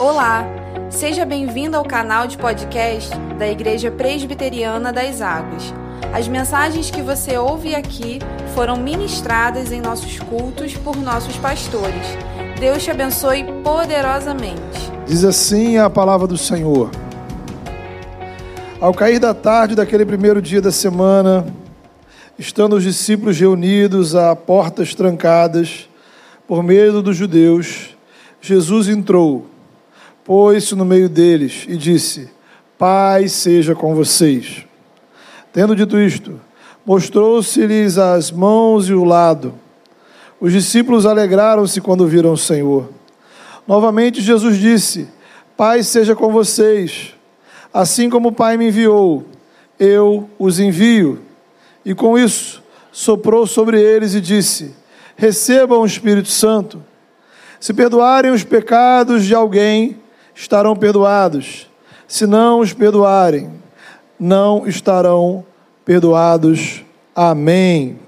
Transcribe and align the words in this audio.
Olá, 0.00 0.46
seja 0.88 1.26
bem-vindo 1.26 1.76
ao 1.76 1.84
canal 1.84 2.26
de 2.26 2.38
podcast 2.38 3.10
da 3.38 3.46
Igreja 3.46 3.90
Presbiteriana 3.90 4.90
das 4.90 5.20
Águas. 5.20 5.74
As 6.10 6.26
mensagens 6.26 6.90
que 6.90 7.02
você 7.02 7.36
ouve 7.36 7.74
aqui 7.74 8.18
foram 8.54 8.78
ministradas 8.78 9.70
em 9.70 9.82
nossos 9.82 10.18
cultos 10.18 10.74
por 10.74 10.96
nossos 10.96 11.36
pastores. 11.36 12.16
Deus 12.58 12.82
te 12.82 12.90
abençoe 12.90 13.44
poderosamente. 13.62 14.90
Diz 15.06 15.22
assim 15.22 15.76
a 15.76 15.90
palavra 15.90 16.26
do 16.26 16.38
Senhor. 16.38 16.90
Ao 18.80 18.94
cair 18.94 19.18
da 19.18 19.34
tarde 19.34 19.74
daquele 19.74 20.06
primeiro 20.06 20.40
dia 20.40 20.62
da 20.62 20.72
semana, 20.72 21.46
estando 22.38 22.74
os 22.74 22.84
discípulos 22.84 23.38
reunidos 23.38 24.14
a 24.14 24.34
portas 24.34 24.94
trancadas, 24.94 25.90
por 26.48 26.62
medo 26.62 27.02
dos 27.02 27.18
judeus, 27.18 27.94
Jesus 28.40 28.88
entrou, 28.88 29.49
pôs-se 30.24 30.74
no 30.74 30.84
meio 30.84 31.08
deles 31.08 31.66
e 31.68 31.76
disse: 31.76 32.30
Paz 32.78 33.32
seja 33.32 33.74
com 33.74 33.94
vocês. 33.94 34.64
Tendo 35.52 35.74
dito 35.74 35.98
isto, 35.98 36.40
mostrou-se-lhes 36.86 37.98
as 37.98 38.30
mãos 38.30 38.88
e 38.88 38.94
o 38.94 39.04
lado. 39.04 39.54
Os 40.40 40.52
discípulos 40.52 41.04
alegraram-se 41.04 41.80
quando 41.80 42.06
viram 42.06 42.32
o 42.32 42.38
Senhor. 42.38 42.88
Novamente 43.66 44.20
Jesus 44.20 44.56
disse: 44.56 45.08
Paz 45.56 45.88
seja 45.88 46.16
com 46.16 46.32
vocês. 46.32 47.14
Assim 47.72 48.08
como 48.08 48.30
o 48.30 48.32
Pai 48.32 48.56
me 48.56 48.68
enviou, 48.68 49.24
eu 49.78 50.28
os 50.38 50.58
envio. 50.58 51.20
E 51.84 51.94
com 51.94 52.18
isso, 52.18 52.62
soprou 52.90 53.46
sobre 53.46 53.80
eles 53.80 54.14
e 54.14 54.20
disse: 54.20 54.74
Recebam 55.16 55.80
o 55.80 55.86
Espírito 55.86 56.28
Santo. 56.28 56.82
Se 57.60 57.74
perdoarem 57.74 58.30
os 58.30 58.42
pecados 58.42 59.24
de 59.26 59.34
alguém, 59.34 59.98
estarão 60.40 60.74
perdoados. 60.74 61.68
Se 62.08 62.26
não 62.26 62.60
os 62.60 62.72
perdoarem, 62.72 63.52
não 64.18 64.66
estarão 64.66 65.44
perdoados. 65.84 66.82
Amém. 67.14 67.98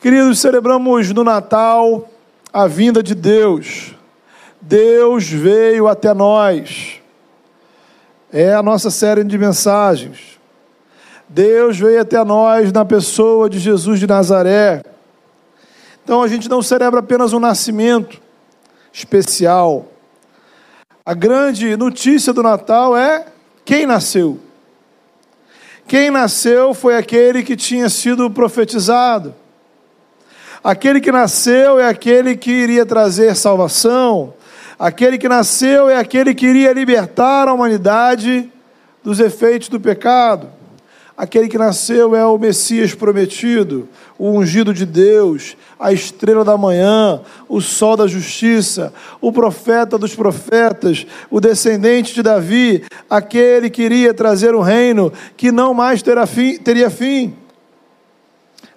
Queridos, 0.00 0.38
celebramos 0.38 1.12
no 1.12 1.24
Natal 1.24 2.08
a 2.52 2.68
vinda 2.68 3.02
de 3.02 3.16
Deus. 3.16 3.96
Deus 4.60 5.28
veio 5.28 5.88
até 5.88 6.14
nós. 6.14 7.00
É 8.32 8.54
a 8.54 8.62
nossa 8.62 8.92
série 8.92 9.24
de 9.24 9.36
mensagens. 9.36 10.38
Deus 11.28 11.80
veio 11.80 12.00
até 12.00 12.24
nós 12.24 12.70
na 12.70 12.84
pessoa 12.84 13.50
de 13.50 13.58
Jesus 13.58 13.98
de 13.98 14.06
Nazaré. 14.06 14.84
Então 16.04 16.22
a 16.22 16.28
gente 16.28 16.48
não 16.48 16.62
celebra 16.62 17.00
apenas 17.00 17.32
um 17.32 17.40
nascimento 17.40 18.22
especial. 18.92 19.89
A 21.10 21.14
grande 21.14 21.76
notícia 21.76 22.32
do 22.32 22.40
Natal 22.40 22.96
é 22.96 23.26
quem 23.64 23.84
nasceu. 23.84 24.38
Quem 25.84 26.08
nasceu 26.08 26.72
foi 26.72 26.96
aquele 26.96 27.42
que 27.42 27.56
tinha 27.56 27.88
sido 27.88 28.30
profetizado. 28.30 29.34
Aquele 30.62 31.00
que 31.00 31.10
nasceu 31.10 31.80
é 31.80 31.88
aquele 31.88 32.36
que 32.36 32.52
iria 32.52 32.86
trazer 32.86 33.34
salvação. 33.34 34.34
Aquele 34.78 35.18
que 35.18 35.28
nasceu 35.28 35.90
é 35.90 35.96
aquele 35.96 36.32
que 36.32 36.46
iria 36.46 36.72
libertar 36.72 37.48
a 37.48 37.52
humanidade 37.52 38.48
dos 39.02 39.18
efeitos 39.18 39.68
do 39.68 39.80
pecado. 39.80 40.48
Aquele 41.20 41.48
que 41.48 41.58
nasceu 41.58 42.16
é 42.16 42.24
o 42.24 42.38
Messias 42.38 42.94
prometido, 42.94 43.86
o 44.18 44.30
ungido 44.30 44.72
de 44.72 44.86
Deus, 44.86 45.54
a 45.78 45.92
estrela 45.92 46.42
da 46.42 46.56
manhã, 46.56 47.20
o 47.46 47.60
sol 47.60 47.94
da 47.94 48.06
justiça, 48.06 48.90
o 49.20 49.30
profeta 49.30 49.98
dos 49.98 50.14
profetas, 50.14 51.06
o 51.30 51.38
descendente 51.38 52.14
de 52.14 52.22
Davi, 52.22 52.84
aquele 53.10 53.68
que 53.68 53.82
iria 53.82 54.14
trazer 54.14 54.54
um 54.54 54.62
reino 54.62 55.12
que 55.36 55.52
não 55.52 55.74
mais 55.74 56.02
fim, 56.26 56.56
teria 56.56 56.88
fim. 56.88 57.34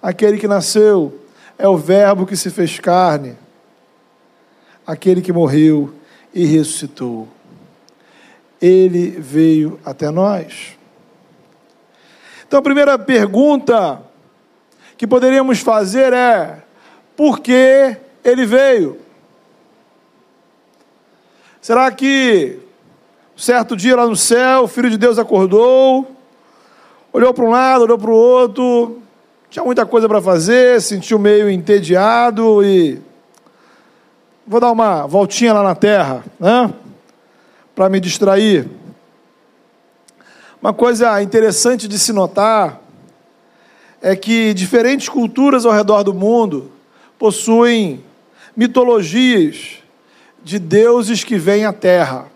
Aquele 0.02 0.36
que 0.36 0.46
nasceu 0.46 1.18
é 1.56 1.66
o 1.66 1.78
Verbo 1.78 2.26
que 2.26 2.36
se 2.36 2.50
fez 2.50 2.78
carne, 2.78 3.38
aquele 4.86 5.22
que 5.22 5.32
morreu 5.32 5.94
e 6.34 6.44
ressuscitou. 6.44 7.26
Ele 8.60 9.08
veio 9.18 9.80
até 9.82 10.10
nós. 10.10 10.76
Então 12.54 12.60
a 12.60 12.62
primeira 12.62 12.96
pergunta 12.96 14.00
que 14.96 15.08
poderíamos 15.08 15.58
fazer 15.58 16.12
é: 16.12 16.62
por 17.16 17.40
que 17.40 17.96
ele 18.22 18.46
veio? 18.46 18.96
Será 21.60 21.90
que 21.90 22.60
certo 23.36 23.76
dia 23.76 23.96
lá 23.96 24.06
no 24.06 24.14
céu, 24.14 24.62
o 24.62 24.68
Filho 24.68 24.88
de 24.88 24.96
Deus 24.96 25.18
acordou, 25.18 26.06
olhou 27.12 27.34
para 27.34 27.44
um 27.44 27.50
lado, 27.50 27.82
olhou 27.82 27.98
para 27.98 28.12
o 28.12 28.14
outro, 28.14 29.02
tinha 29.50 29.64
muita 29.64 29.84
coisa 29.84 30.08
para 30.08 30.22
fazer, 30.22 30.80
sentiu 30.80 31.18
meio 31.18 31.50
entediado 31.50 32.64
e 32.64 33.02
vou 34.46 34.60
dar 34.60 34.70
uma 34.70 35.08
voltinha 35.08 35.52
lá 35.52 35.64
na 35.64 35.74
terra, 35.74 36.24
né? 36.38 36.72
Para 37.74 37.88
me 37.88 37.98
distrair. 37.98 38.83
Uma 40.64 40.72
coisa 40.72 41.22
interessante 41.22 41.86
de 41.86 41.98
se 41.98 42.10
notar 42.10 42.80
é 44.00 44.16
que 44.16 44.54
diferentes 44.54 45.10
culturas 45.10 45.66
ao 45.66 45.72
redor 45.72 46.02
do 46.02 46.14
mundo 46.14 46.72
possuem 47.18 48.02
mitologias 48.56 49.82
de 50.42 50.58
deuses 50.58 51.22
que 51.22 51.36
vêm 51.36 51.66
à 51.66 51.72
terra. 51.74 52.28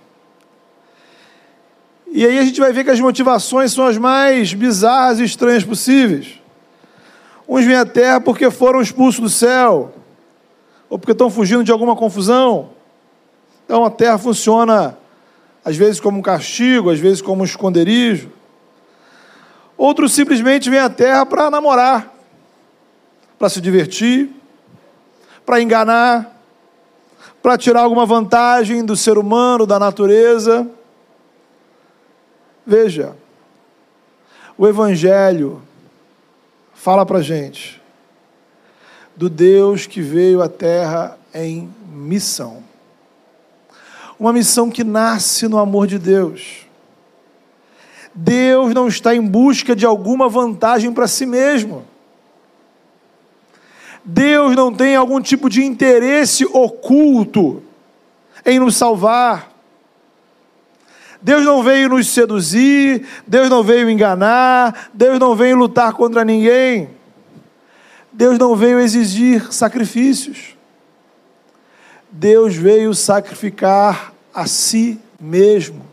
E 2.12 2.26
aí 2.26 2.38
a 2.38 2.44
gente 2.44 2.60
vai 2.60 2.70
ver 2.70 2.84
que 2.84 2.90
as 2.90 3.00
motivações 3.00 3.72
são 3.72 3.86
as 3.86 3.96
mais 3.96 4.52
bizarras 4.52 5.20
e 5.20 5.24
estranhas 5.24 5.64
possíveis. 5.64 6.38
Uns 7.48 7.64
vêm 7.64 7.76
à 7.76 7.86
terra 7.86 8.20
porque 8.20 8.50
foram 8.50 8.82
expulsos 8.82 9.22
do 9.22 9.30
céu, 9.30 9.94
ou 10.90 10.98
porque 10.98 11.12
estão 11.12 11.30
fugindo 11.30 11.64
de 11.64 11.72
alguma 11.72 11.96
confusão. 11.96 12.68
Então 13.64 13.86
a 13.86 13.90
terra 13.90 14.18
funciona 14.18 14.98
às 15.68 15.76
vezes 15.76 16.00
como 16.00 16.18
um 16.18 16.22
castigo, 16.22 16.88
às 16.88 16.98
vezes 16.98 17.20
como 17.20 17.42
um 17.42 17.44
esconderijo. 17.44 18.30
Outros 19.76 20.14
simplesmente 20.14 20.70
vêm 20.70 20.78
à 20.78 20.88
terra 20.88 21.26
para 21.26 21.50
namorar, 21.50 22.10
para 23.38 23.50
se 23.50 23.60
divertir, 23.60 24.30
para 25.44 25.60
enganar, 25.60 26.40
para 27.42 27.58
tirar 27.58 27.82
alguma 27.82 28.06
vantagem 28.06 28.82
do 28.82 28.96
ser 28.96 29.18
humano, 29.18 29.66
da 29.66 29.78
natureza. 29.78 30.66
Veja, 32.66 33.14
o 34.56 34.66
Evangelho 34.66 35.60
fala 36.72 37.04
para 37.04 37.20
gente 37.20 37.78
do 39.14 39.28
Deus 39.28 39.86
que 39.86 40.00
veio 40.00 40.40
à 40.40 40.48
terra 40.48 41.18
em 41.34 41.70
missão 41.92 42.67
uma 44.18 44.32
missão 44.32 44.70
que 44.70 44.82
nasce 44.82 45.46
no 45.46 45.58
amor 45.58 45.86
de 45.86 45.98
Deus. 45.98 46.66
Deus 48.14 48.74
não 48.74 48.88
está 48.88 49.14
em 49.14 49.24
busca 49.24 49.76
de 49.76 49.86
alguma 49.86 50.28
vantagem 50.28 50.92
para 50.92 51.06
si 51.06 51.24
mesmo. 51.24 51.84
Deus 54.04 54.56
não 54.56 54.72
tem 54.72 54.96
algum 54.96 55.20
tipo 55.20 55.48
de 55.48 55.62
interesse 55.62 56.44
oculto 56.46 57.62
em 58.44 58.58
nos 58.58 58.76
salvar. 58.76 59.52
Deus 61.20 61.44
não 61.44 61.62
veio 61.62 61.88
nos 61.88 62.08
seduzir, 62.08 63.06
Deus 63.26 63.48
não 63.48 63.62
veio 63.62 63.90
enganar, 63.90 64.90
Deus 64.94 65.18
não 65.18 65.34
veio 65.34 65.56
lutar 65.56 65.92
contra 65.92 66.24
ninguém. 66.24 66.90
Deus 68.12 68.38
não 68.38 68.56
veio 68.56 68.80
exigir 68.80 69.52
sacrifícios. 69.52 70.57
Deus 72.10 72.54
veio 72.54 72.94
sacrificar 72.94 74.12
a 74.32 74.46
si 74.46 74.98
mesmo. 75.20 75.86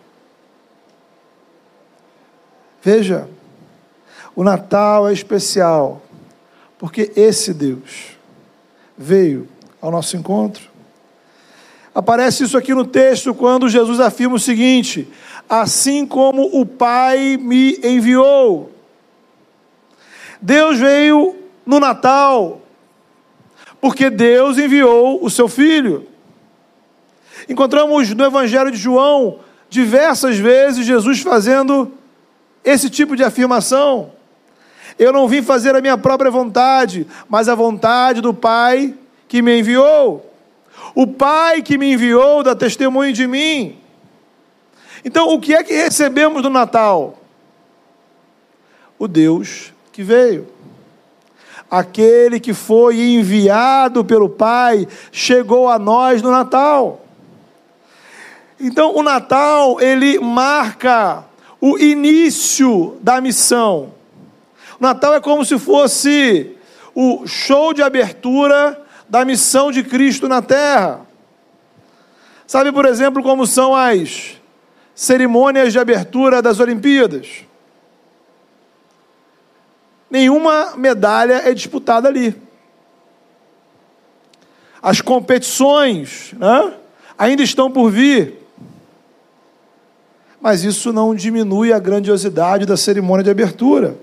Veja, 2.81 3.27
o 4.35 4.43
Natal 4.43 5.07
é 5.07 5.13
especial, 5.13 6.01
porque 6.77 7.11
esse 7.15 7.53
Deus 7.53 8.17
veio 8.97 9.47
ao 9.81 9.91
nosso 9.91 10.15
encontro. 10.15 10.69
Aparece 11.93 12.43
isso 12.43 12.57
aqui 12.57 12.73
no 12.73 12.85
texto 12.85 13.33
quando 13.33 13.69
Jesus 13.69 13.99
afirma 13.99 14.35
o 14.35 14.39
seguinte: 14.39 15.07
assim 15.49 16.05
como 16.05 16.59
o 16.59 16.65
Pai 16.65 17.37
me 17.37 17.79
enviou. 17.83 18.71
Deus 20.41 20.77
veio 20.77 21.35
no 21.65 21.79
Natal 21.79 22.61
porque 23.85 24.09
Deus 24.09 24.57
enviou 24.57 25.23
o 25.23 25.29
seu 25.29 25.47
filho. 25.47 26.07
Encontramos 27.47 28.13
no 28.13 28.23
Evangelho 28.23 28.71
de 28.71 28.77
João 28.77 29.39
diversas 29.69 30.37
vezes 30.37 30.85
Jesus 30.85 31.21
fazendo 31.21 31.91
esse 32.63 32.89
tipo 32.89 33.15
de 33.15 33.23
afirmação. 33.23 34.11
Eu 34.97 35.11
não 35.11 35.27
vim 35.27 35.41
fazer 35.41 35.75
a 35.75 35.81
minha 35.81 35.97
própria 35.97 36.31
vontade, 36.31 37.05
mas 37.27 37.49
a 37.49 37.55
vontade 37.55 38.21
do 38.21 38.33
Pai 38.33 38.93
que 39.27 39.41
me 39.41 39.59
enviou. 39.59 40.31
O 40.93 41.05
Pai 41.05 41.61
que 41.61 41.77
me 41.77 41.93
enviou 41.93 42.41
dá 42.41 42.55
testemunho 42.55 43.13
de 43.13 43.27
mim. 43.27 43.77
Então, 45.03 45.29
o 45.33 45.39
que 45.39 45.53
é 45.53 45.63
que 45.63 45.73
recebemos 45.73 46.41
no 46.41 46.49
Natal? 46.49 47.19
O 48.97 49.07
Deus 49.07 49.73
que 49.91 50.01
veio. 50.01 50.47
Aquele 51.69 52.39
que 52.39 52.53
foi 52.53 52.99
enviado 52.99 54.03
pelo 54.05 54.29
Pai 54.29 54.87
chegou 55.11 55.67
a 55.67 55.77
nós 55.77 56.21
no 56.21 56.31
Natal. 56.31 57.04
Então, 58.59 58.95
o 58.95 59.03
Natal, 59.03 59.81
ele 59.81 60.19
marca 60.19 61.25
o 61.59 61.77
início 61.77 62.97
da 63.01 63.19
missão. 63.19 63.93
O 64.79 64.83
Natal 64.83 65.13
é 65.13 65.19
como 65.19 65.43
se 65.43 65.57
fosse 65.59 66.55
o 66.93 67.25
show 67.27 67.73
de 67.73 67.81
abertura 67.81 68.81
da 69.09 69.25
missão 69.25 69.71
de 69.71 69.83
Cristo 69.83 70.27
na 70.27 70.41
terra. 70.41 71.01
Sabe, 72.47 72.71
por 72.71 72.85
exemplo, 72.85 73.21
como 73.21 73.45
são 73.45 73.75
as 73.75 74.39
cerimônias 74.93 75.73
de 75.73 75.79
abertura 75.79 76.41
das 76.41 76.59
Olimpíadas? 76.59 77.43
Nenhuma 80.09 80.77
medalha 80.77 81.41
é 81.43 81.53
disputada 81.53 82.07
ali. 82.07 82.35
As 84.81 85.01
competições 85.01 86.33
né, 86.37 86.73
ainda 87.17 87.41
estão 87.41 87.71
por 87.71 87.89
vir 87.89 88.44
mas 90.45 90.63
isso 90.63 90.93
não 90.93 91.15
diminui 91.15 91.73
a 91.73 91.79
grandiosidade 91.79 92.67
da 92.67 92.77
cerimônia 92.77 93.23
de 93.23 93.31
abertura, 93.31 93.97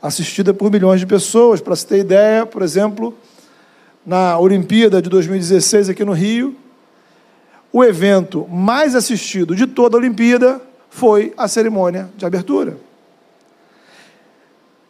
assistida 0.00 0.54
por 0.54 0.72
milhões 0.72 1.00
de 1.00 1.06
pessoas. 1.06 1.60
Para 1.60 1.76
se 1.76 1.86
ter 1.86 1.98
ideia, 1.98 2.46
por 2.46 2.62
exemplo, 2.62 3.14
na 4.06 4.38
Olimpíada 4.38 5.02
de 5.02 5.10
2016 5.10 5.90
aqui 5.90 6.02
no 6.02 6.14
Rio, 6.14 6.56
o 7.70 7.84
evento 7.84 8.48
mais 8.48 8.94
assistido 8.94 9.54
de 9.54 9.66
toda 9.66 9.98
a 9.98 10.00
Olimpíada 10.00 10.62
foi 10.88 11.34
a 11.36 11.46
cerimônia 11.46 12.08
de 12.16 12.24
abertura. 12.24 12.78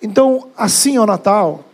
Então, 0.00 0.50
assim 0.56 0.94
é 0.94 1.00
o 1.00 1.06
Natal. 1.06 1.64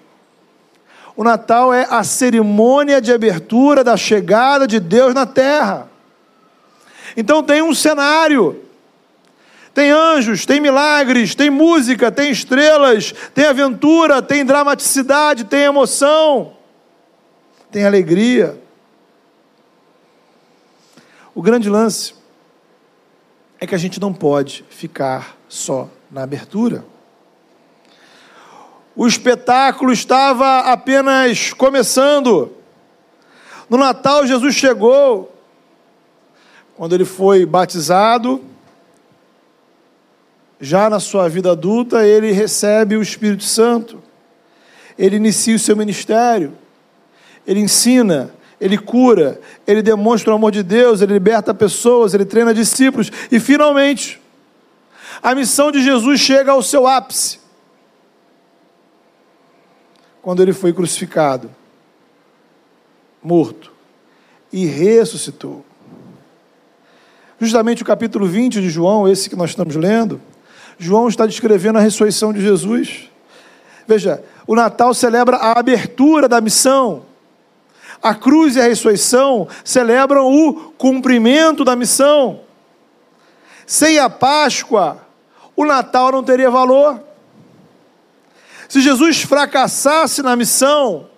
O 1.15 1.23
Natal 1.23 1.71
é 1.75 1.87
a 1.91 2.03
cerimônia 2.03 2.99
de 2.99 3.13
abertura 3.13 3.85
da 3.85 3.99
chegada 3.99 4.67
de 4.67 4.81
Deus 4.81 5.13
na 5.13 5.27
terra. 5.27 5.93
Então 7.17 7.43
tem 7.43 7.63
um 7.63 7.75
cenário. 7.75 8.65
Tem 9.75 9.91
anjos, 9.91 10.47
tem 10.47 10.61
milagres, 10.61 11.35
tem 11.35 11.51
música, 11.51 12.13
tem 12.13 12.31
estrelas, 12.31 13.13
tem 13.35 13.47
aventura, 13.47 14.23
tem 14.23 14.45
dramaticidade, 14.45 15.45
tem 15.45 15.63
emoção, 15.63 16.57
tem 17.73 17.85
alegria. 17.85 18.57
O 21.35 21.43
grande 21.43 21.69
lance 21.69 22.15
é 23.59 23.67
que 23.67 23.75
a 23.75 23.79
gente 23.79 24.01
não 24.01 24.15
pode 24.15 24.65
ficar 24.71 25.37
só 25.49 25.91
na 26.09 26.23
abertura. 26.23 26.85
O 28.95 29.09
espetáculo 29.09 29.93
estava 29.93 30.61
apenas 30.61 31.53
começando. 31.53 32.53
No 33.69 33.77
Natal, 33.77 34.25
Jesus 34.25 34.55
chegou 34.55 35.34
quando 36.77 36.95
ele 36.95 37.05
foi 37.05 37.47
batizado, 37.47 38.43
já 40.61 40.91
na 40.91 40.99
sua 40.99 41.29
vida 41.29 41.53
adulta, 41.53 42.07
ele 42.07 42.33
recebe 42.33 42.97
o 42.97 43.03
Espírito 43.03 43.45
Santo. 43.45 44.03
Ele 44.99 45.17
inicia 45.17 45.55
o 45.55 45.59
seu 45.59 45.77
ministério. 45.77 46.53
Ele 47.47 47.61
ensina, 47.61 48.35
ele 48.61 48.79
cura, 48.79 49.41
ele 49.67 49.83
demonstra 49.83 50.33
o 50.33 50.37
amor 50.37 50.51
de 50.51 50.63
Deus, 50.63 51.01
ele 51.01 51.13
liberta 51.13 51.53
pessoas, 51.53 52.15
ele 52.15 52.25
treina 52.25 52.55
discípulos. 52.55 53.11
E 53.31 53.39
finalmente, 53.39 54.21
a 55.23 55.35
missão 55.35 55.71
de 55.71 55.83
Jesus 55.83 56.21
chega 56.21 56.53
ao 56.53 56.63
seu 56.63 56.87
ápice. 56.87 57.39
Quando 60.23 60.43
ele 60.43 60.55
foi 60.55 60.73
crucificado, 60.73 61.51
morto 63.23 63.73
e 64.51 64.65
ressuscitou 64.65 65.65
justamente 67.41 67.83
o 67.83 67.87
capítulo 67.87 68.27
20 68.27 68.61
de 68.61 68.71
João, 68.71 69.09
esse 69.09 69.29
que 69.29 69.37
nós 69.37 69.51
estamos 69.51 69.77
lendo, 69.77 70.21
João 70.79 71.09
está 71.09 71.27
descrevendo 71.27 71.79
a 71.79 71.83
ressurreição 71.83 72.33
de 72.33 72.41
Jesus. 72.41 73.11
Veja, 73.87 74.23
o 74.47 74.55
Natal 74.55 74.95
celebra 74.95 75.37
a 75.37 75.59
abertura 75.59 76.29
da 76.29 76.41
missão. 76.41 77.03
A 78.03 78.15
cruz 78.15 78.57
e 78.57 78.61
a 78.61 78.65
ressurreição 78.65 79.49
celebram 79.65 80.27
o 80.27 80.73
cumprimento 80.73 81.65
da 81.65 81.75
missão. 81.75 82.41
Sem 83.67 83.99
a 83.99 84.11
Páscoa, 84.11 85.01
o 85.57 85.65
Natal 85.65 86.13
não 86.13 86.23
teria 86.23 86.51
valor. 86.51 87.03
Se 88.69 88.81
Jesus 88.81 89.23
fracassasse 89.23 90.23
na 90.23 90.37
missão, 90.37 91.09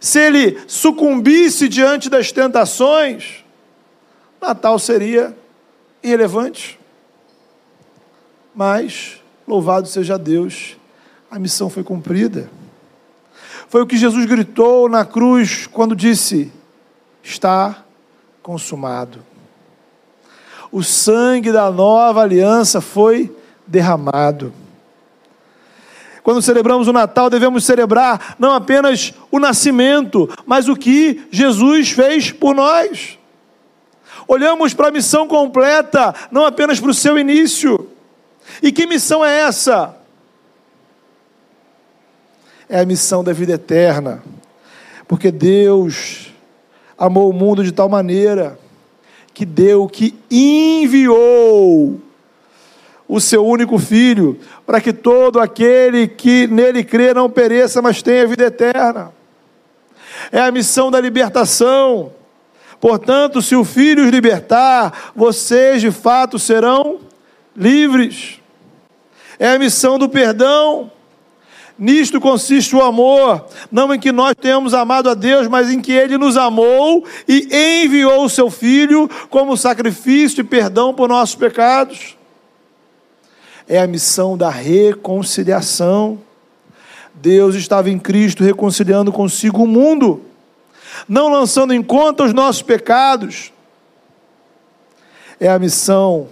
se 0.00 0.18
ele 0.18 0.58
sucumbisse 0.66 1.68
diante 1.68 2.08
das 2.10 2.30
tentações, 2.30 3.44
Natal 4.40 4.78
seria 4.78 5.36
irrelevante. 6.02 6.78
Mas, 8.54 9.22
louvado 9.46 9.86
seja 9.86 10.18
Deus, 10.18 10.76
a 11.30 11.38
missão 11.38 11.68
foi 11.68 11.84
cumprida. 11.84 12.50
Foi 13.68 13.82
o 13.82 13.86
que 13.86 13.96
Jesus 13.96 14.24
gritou 14.26 14.88
na 14.88 15.04
cruz 15.04 15.66
quando 15.66 15.94
disse: 15.94 16.50
Está 17.22 17.84
consumado. 18.42 19.24
O 20.72 20.82
sangue 20.82 21.52
da 21.52 21.70
nova 21.70 22.22
aliança 22.22 22.80
foi 22.80 23.34
derramado. 23.66 24.52
Quando 26.22 26.42
celebramos 26.42 26.88
o 26.88 26.92
Natal, 26.92 27.30
devemos 27.30 27.64
celebrar 27.64 28.36
não 28.38 28.52
apenas 28.52 29.14
o 29.30 29.38
nascimento, 29.38 30.28
mas 30.44 30.68
o 30.68 30.76
que 30.76 31.26
Jesus 31.30 31.90
fez 31.90 32.30
por 32.30 32.54
nós. 32.54 33.17
Olhamos 34.28 34.74
para 34.74 34.88
a 34.88 34.92
missão 34.92 35.26
completa, 35.26 36.14
não 36.30 36.44
apenas 36.44 36.78
para 36.78 36.90
o 36.90 36.94
seu 36.94 37.18
início. 37.18 37.88
E 38.62 38.70
que 38.70 38.86
missão 38.86 39.24
é 39.24 39.40
essa? 39.40 39.96
É 42.68 42.78
a 42.78 42.84
missão 42.84 43.24
da 43.24 43.32
vida 43.32 43.54
eterna. 43.54 44.22
Porque 45.08 45.32
Deus 45.32 46.30
amou 46.98 47.30
o 47.30 47.32
mundo 47.32 47.64
de 47.64 47.72
tal 47.72 47.88
maneira 47.88 48.58
que 49.32 49.46
deu, 49.46 49.88
que 49.88 50.14
enviou 50.30 51.98
o 53.08 53.20
seu 53.20 53.46
único 53.46 53.78
filho, 53.78 54.38
para 54.66 54.80
que 54.80 54.92
todo 54.92 55.40
aquele 55.40 56.06
que 56.06 56.46
nele 56.48 56.84
crê 56.84 57.14
não 57.14 57.30
pereça, 57.30 57.80
mas 57.80 58.02
tenha 58.02 58.26
vida 58.26 58.44
eterna. 58.44 59.10
É 60.30 60.40
a 60.40 60.50
missão 60.50 60.90
da 60.90 61.00
libertação. 61.00 62.12
Portanto, 62.80 63.42
se 63.42 63.56
o 63.56 63.64
Filho 63.64 64.04
os 64.04 64.10
libertar, 64.10 65.12
vocês 65.14 65.80
de 65.80 65.90
fato 65.90 66.38
serão 66.38 67.00
livres. 67.56 68.40
É 69.38 69.50
a 69.50 69.58
missão 69.58 69.98
do 69.98 70.08
perdão. 70.08 70.90
Nisto 71.78 72.20
consiste 72.20 72.74
o 72.74 72.82
amor, 72.82 73.46
não 73.70 73.94
em 73.94 74.00
que 74.00 74.10
nós 74.10 74.34
tenhamos 74.40 74.74
amado 74.74 75.08
a 75.08 75.14
Deus, 75.14 75.46
mas 75.46 75.70
em 75.70 75.80
que 75.80 75.92
Ele 75.92 76.18
nos 76.18 76.36
amou 76.36 77.04
e 77.28 77.84
enviou 77.84 78.24
o 78.24 78.28
Seu 78.28 78.50
Filho 78.50 79.08
como 79.30 79.56
sacrifício 79.56 80.42
de 80.42 80.44
perdão 80.44 80.92
por 80.92 81.08
nossos 81.08 81.36
pecados. 81.36 82.16
É 83.68 83.78
a 83.78 83.86
missão 83.86 84.36
da 84.36 84.50
reconciliação. 84.50 86.18
Deus 87.14 87.54
estava 87.54 87.90
em 87.90 87.98
Cristo 87.98 88.42
reconciliando 88.42 89.12
consigo 89.12 89.62
o 89.62 89.66
mundo 89.66 90.27
não 91.08 91.28
lançando 91.28 91.74
em 91.74 91.82
conta 91.82 92.24
os 92.24 92.32
nossos 92.32 92.62
pecados. 92.62 93.52
É 95.38 95.48
a 95.48 95.58
missão 95.58 96.28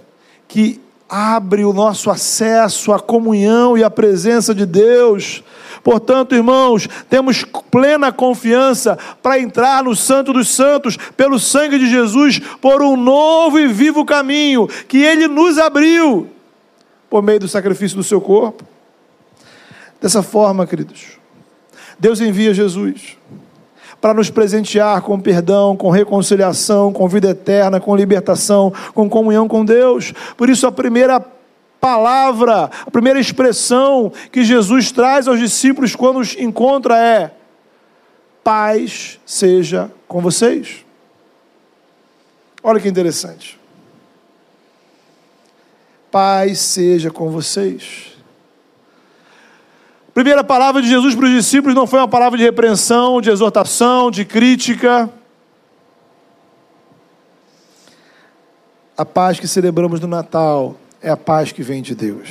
que 0.47 0.81
abre 1.09 1.63
o 1.63 1.71
nosso 1.71 2.09
acesso 2.09 2.91
à 2.91 2.99
comunhão 2.99 3.77
e 3.77 3.83
à 3.83 3.89
presença 3.89 4.53
de 4.53 4.65
Deus. 4.65 5.43
Portanto, 5.83 6.35
irmãos, 6.35 6.87
temos 7.09 7.45
plena 7.71 8.11
confiança 8.11 8.97
para 9.21 9.39
entrar 9.39 9.83
no 9.83 9.95
Santo 9.95 10.33
dos 10.33 10.49
Santos, 10.49 10.97
pelo 11.15 11.39
sangue 11.39 11.79
de 11.79 11.89
Jesus, 11.89 12.39
por 12.61 12.81
um 12.81 12.97
novo 12.97 13.57
e 13.57 13.67
vivo 13.67 14.03
caminho 14.03 14.67
que 14.87 14.97
Ele 14.97 15.27
nos 15.27 15.57
abriu, 15.57 16.29
por 17.09 17.23
meio 17.23 17.39
do 17.39 17.47
sacrifício 17.47 17.95
do 17.95 18.03
seu 18.03 18.19
corpo. 18.19 18.65
Dessa 20.01 20.21
forma, 20.21 20.67
queridos, 20.67 21.17
Deus 21.97 22.19
envia 22.19 22.53
Jesus 22.53 23.17
para 23.99 24.13
nos 24.13 24.29
presentear 24.29 25.01
com 25.01 25.19
perdão, 25.19 25.75
com 25.75 25.89
reconciliação, 25.89 26.93
com 26.93 27.07
vida 27.07 27.29
eterna, 27.29 27.79
com 27.79 27.95
libertação, 27.95 28.71
com 28.93 29.09
comunhão 29.09 29.47
com 29.47 29.65
Deus. 29.65 30.13
Por 30.35 30.49
isso, 30.49 30.67
a 30.67 30.71
primeira 30.71 31.19
palavra, 31.79 32.69
a 32.85 32.91
primeira 32.91 33.19
expressão 33.19 34.11
que 34.31 34.43
Jesus 34.43 34.91
traz 34.91 35.27
aos 35.27 35.39
discípulos 35.39 35.95
quando 35.95 36.19
os 36.19 36.35
encontra 36.37 36.97
é: 36.97 37.31
paz 38.43 39.19
seja 39.25 39.91
com 40.07 40.21
vocês. 40.21 40.85
Olha 42.61 42.79
que 42.79 42.89
interessante. 42.89 43.57
Paz 46.11 46.59
seja 46.59 47.11
com 47.11 47.29
vocês. 47.29 48.16
Primeira 50.17 50.43
palavra 50.43 50.81
de 50.81 50.89
Jesus 50.89 51.13
para 51.13 51.25
os 51.25 51.31
discípulos 51.31 51.75
não 51.75 51.85
foi 51.85 51.99
uma 51.99 52.07
palavra 52.07 52.39
de 52.39 52.43
repreensão, 52.43 53.21
de 53.21 53.29
exortação, 53.29 54.09
de 54.09 54.25
crítica. 54.25 55.07
A 58.97 59.05
paz 59.05 59.39
que 59.39 59.47
celebramos 59.47 59.99
no 59.99 60.07
Natal 60.07 60.75
é 61.03 61.11
a 61.11 61.15
paz 61.15 61.51
que 61.51 61.61
vem 61.61 61.83
de 61.83 61.93
Deus. 61.93 62.29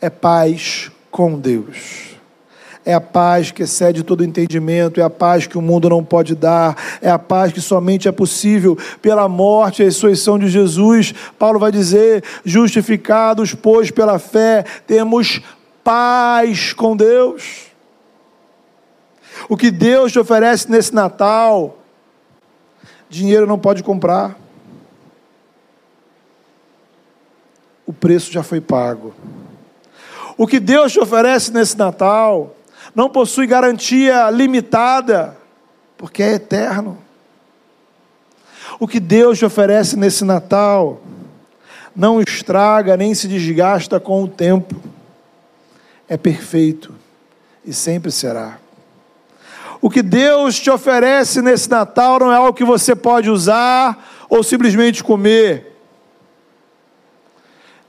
É 0.00 0.10
paz 0.10 0.90
com 1.08 1.38
Deus 1.38 2.10
é 2.84 2.94
a 2.94 3.00
paz 3.00 3.52
que 3.52 3.62
excede 3.62 4.02
todo 4.02 4.24
entendimento, 4.24 5.00
é 5.00 5.04
a 5.04 5.10
paz 5.10 5.46
que 5.46 5.56
o 5.56 5.62
mundo 5.62 5.88
não 5.88 6.02
pode 6.02 6.34
dar, 6.34 6.76
é 7.00 7.08
a 7.08 7.18
paz 7.18 7.52
que 7.52 7.60
somente 7.60 8.08
é 8.08 8.12
possível 8.12 8.76
pela 9.00 9.28
morte 9.28 9.82
e 9.82 9.84
ressurreição 9.84 10.36
de 10.36 10.48
Jesus. 10.48 11.14
Paulo 11.38 11.60
vai 11.60 11.70
dizer: 11.70 12.24
justificados, 12.44 13.54
pois, 13.54 13.92
pela 13.92 14.18
fé, 14.18 14.64
temos 14.84 15.40
paz 15.82 16.72
com 16.72 16.96
Deus. 16.96 17.66
O 19.48 19.56
que 19.56 19.70
Deus 19.70 20.12
te 20.12 20.18
oferece 20.18 20.70
nesse 20.70 20.94
Natal, 20.94 21.78
dinheiro 23.08 23.46
não 23.46 23.58
pode 23.58 23.82
comprar. 23.82 24.36
O 27.86 27.92
preço 27.92 28.32
já 28.32 28.42
foi 28.42 28.60
pago. 28.60 29.14
O 30.36 30.46
que 30.46 30.58
Deus 30.58 30.92
te 30.92 31.00
oferece 31.00 31.52
nesse 31.52 31.76
Natal, 31.76 32.56
não 32.94 33.08
possui 33.10 33.46
garantia 33.46 34.30
limitada, 34.30 35.36
porque 35.96 36.22
é 36.22 36.34
eterno. 36.34 36.98
O 38.80 38.88
que 38.88 38.98
Deus 38.98 39.38
te 39.38 39.44
oferece 39.44 39.96
nesse 39.96 40.24
Natal 40.24 41.00
não 41.94 42.20
estraga 42.20 42.96
nem 42.96 43.14
se 43.14 43.28
desgasta 43.28 44.00
com 44.00 44.22
o 44.22 44.28
tempo. 44.28 44.74
É 46.12 46.16
perfeito 46.16 46.94
e 47.64 47.72
sempre 47.72 48.10
será. 48.10 48.58
O 49.80 49.88
que 49.88 50.02
Deus 50.02 50.58
te 50.60 50.70
oferece 50.70 51.40
nesse 51.40 51.70
Natal 51.70 52.18
não 52.18 52.32
é 52.32 52.36
algo 52.36 52.52
que 52.52 52.64
você 52.64 52.94
pode 52.94 53.30
usar 53.30 54.26
ou 54.28 54.42
simplesmente 54.42 55.02
comer. 55.02 55.76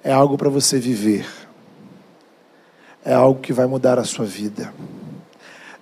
É 0.03 0.11
algo 0.11 0.37
para 0.37 0.49
você 0.49 0.79
viver 0.79 1.25
é 3.05 3.13
algo 3.13 3.41
que 3.41 3.53
vai 3.53 3.65
mudar 3.65 3.99
a 3.99 4.03
sua 4.03 4.25
vida. 4.25 4.73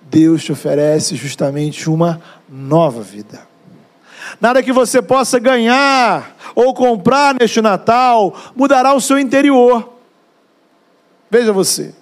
Deus 0.02 0.44
te 0.44 0.52
oferece 0.52 1.14
justamente 1.14 1.88
uma 1.88 2.20
nova 2.48 3.00
vida. 3.00 3.46
Nada 4.40 4.62
que 4.62 4.72
você 4.72 5.00
possa 5.00 5.38
ganhar 5.38 6.36
ou 6.54 6.74
comprar 6.74 7.34
neste 7.34 7.60
Natal 7.60 8.34
mudará 8.54 8.92
o 8.94 9.00
seu 9.00 9.18
interior. 9.18 9.92
Veja 11.30 11.52
você. 11.52 11.94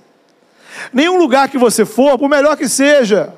Nenhum 0.93 1.19
lugar 1.19 1.49
que 1.49 1.59
você 1.59 1.85
for, 1.85 2.19
por 2.19 2.29
melhor 2.29 2.57
que 2.57 2.69
seja, 2.69 3.35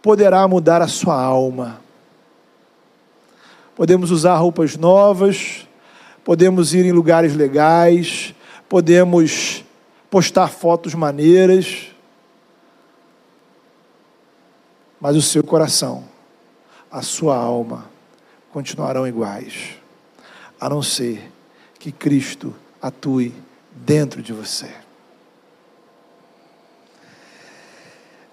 poderá 0.00 0.46
mudar 0.46 0.80
a 0.82 0.88
sua 0.88 1.20
alma. 1.20 1.80
Podemos 3.74 4.10
usar 4.10 4.36
roupas 4.36 4.76
novas, 4.76 5.66
podemos 6.24 6.74
ir 6.74 6.84
em 6.84 6.92
lugares 6.92 7.34
legais, 7.34 8.34
podemos 8.68 9.64
postar 10.10 10.48
fotos 10.48 10.94
maneiras, 10.94 11.88
mas 15.00 15.16
o 15.16 15.22
seu 15.22 15.42
coração, 15.42 16.04
a 16.90 17.02
sua 17.02 17.36
alma 17.36 17.90
continuarão 18.52 19.06
iguais, 19.06 19.70
a 20.60 20.68
não 20.68 20.82
ser 20.82 21.32
que 21.78 21.90
Cristo 21.90 22.54
atue 22.80 23.34
dentro 23.72 24.22
de 24.22 24.32
você. 24.32 24.81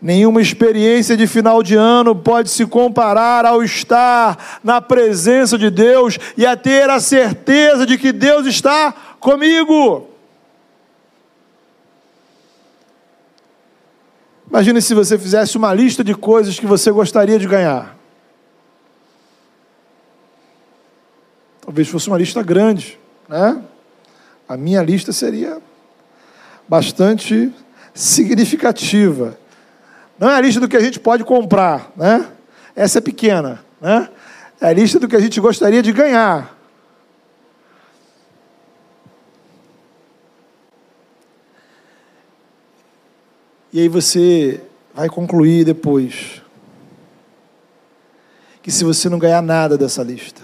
Nenhuma 0.02 0.42
experiência 0.42 1.18
de 1.18 1.28
final 1.28 1.62
de 1.62 1.76
ano 1.76 2.16
pode 2.16 2.50
se 2.50 2.66
comparar 2.66 3.46
ao 3.46 3.62
estar 3.62 4.60
na 4.64 4.80
presença 4.80 5.58
de 5.58 5.70
Deus 5.70 6.18
e 6.38 6.46
a 6.46 6.56
ter 6.56 6.90
a 6.90 7.00
certeza 7.02 7.86
de 7.86 7.98
que 7.98 8.14
Deus 8.14 8.46
está 8.48 8.94
comigo. 9.20 10.08
Imagine 14.50 14.82
se 14.82 14.94
você 14.94 15.18
fizesse 15.18 15.58
uma 15.58 15.74
lista 15.74 16.04
de 16.04 16.16
coisas 16.16 16.58
que 16.58 16.66
você 16.66 16.92
gostaria 16.92 17.38
de 17.38 17.48
ganhar. 17.48 17.98
Talvez 21.62 21.88
fosse 21.88 22.08
uma 22.08 22.18
lista 22.18 22.42
grande, 22.42 22.98
né? 23.28 23.62
A 24.48 24.58
minha 24.58 24.82
lista 24.82 25.14
seria 25.14 25.62
bastante 26.68 27.54
significativa. 27.94 29.39
Não 30.20 30.30
é 30.30 30.36
a 30.36 30.42
lista 30.42 30.60
do 30.60 30.68
que 30.68 30.76
a 30.76 30.82
gente 30.82 31.00
pode 31.00 31.24
comprar, 31.24 31.92
né? 31.96 32.30
Essa 32.76 32.98
é 32.98 33.02
pequena, 33.02 33.64
né? 33.80 34.10
É 34.60 34.68
a 34.68 34.74
lista 34.74 35.00
do 35.00 35.08
que 35.08 35.16
a 35.16 35.20
gente 35.20 35.40
gostaria 35.40 35.82
de 35.82 35.94
ganhar. 35.94 36.58
E 43.72 43.80
aí 43.80 43.88
você 43.88 44.62
vai 44.94 45.08
concluir 45.08 45.64
depois 45.64 46.42
que 48.62 48.72
se 48.72 48.84
você 48.84 49.08
não 49.08 49.20
ganhar 49.20 49.42
nada 49.42 49.78
dessa 49.78 50.04
lista, 50.04 50.42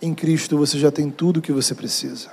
em 0.00 0.14
Cristo 0.14 0.56
você 0.56 0.78
já 0.78 0.92
tem 0.92 1.10
tudo 1.10 1.38
o 1.38 1.42
que 1.42 1.50
você 1.50 1.74
precisa. 1.74 2.30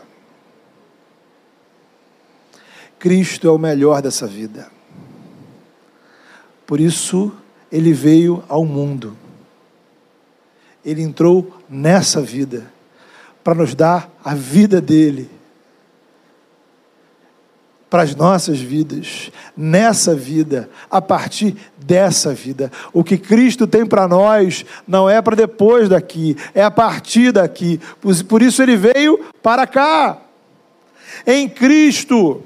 Cristo 2.99 3.47
é 3.47 3.51
o 3.51 3.57
melhor 3.57 4.01
dessa 4.01 4.27
vida. 4.27 4.69
Por 6.73 6.81
isso, 6.81 7.31
ele 7.71 7.93
veio 7.93 8.43
ao 8.49 8.65
mundo. 8.65 9.15
Ele 10.83 11.03
entrou 11.03 11.55
nessa 11.69 12.19
vida 12.19 12.65
para 13.43 13.53
nos 13.53 13.75
dar 13.75 14.11
a 14.25 14.33
vida 14.33 14.81
dele 14.81 15.29
para 17.91 18.01
as 18.01 18.15
nossas 18.15 18.59
vidas, 18.59 19.31
nessa 19.55 20.15
vida, 20.15 20.67
a 20.89 20.99
partir 20.99 21.55
dessa 21.77 22.33
vida. 22.33 22.71
O 22.91 23.03
que 23.03 23.19
Cristo 23.19 23.67
tem 23.67 23.85
para 23.85 24.07
nós 24.07 24.65
não 24.87 25.07
é 25.07 25.21
para 25.21 25.35
depois 25.35 25.87
daqui, 25.87 26.35
é 26.55 26.63
a 26.63 26.71
partir 26.71 27.31
daqui. 27.31 27.79
Por 28.27 28.41
isso 28.41 28.63
ele 28.63 28.75
veio 28.75 29.23
para 29.43 29.67
cá. 29.67 30.23
Em 31.27 31.47
Cristo, 31.47 32.41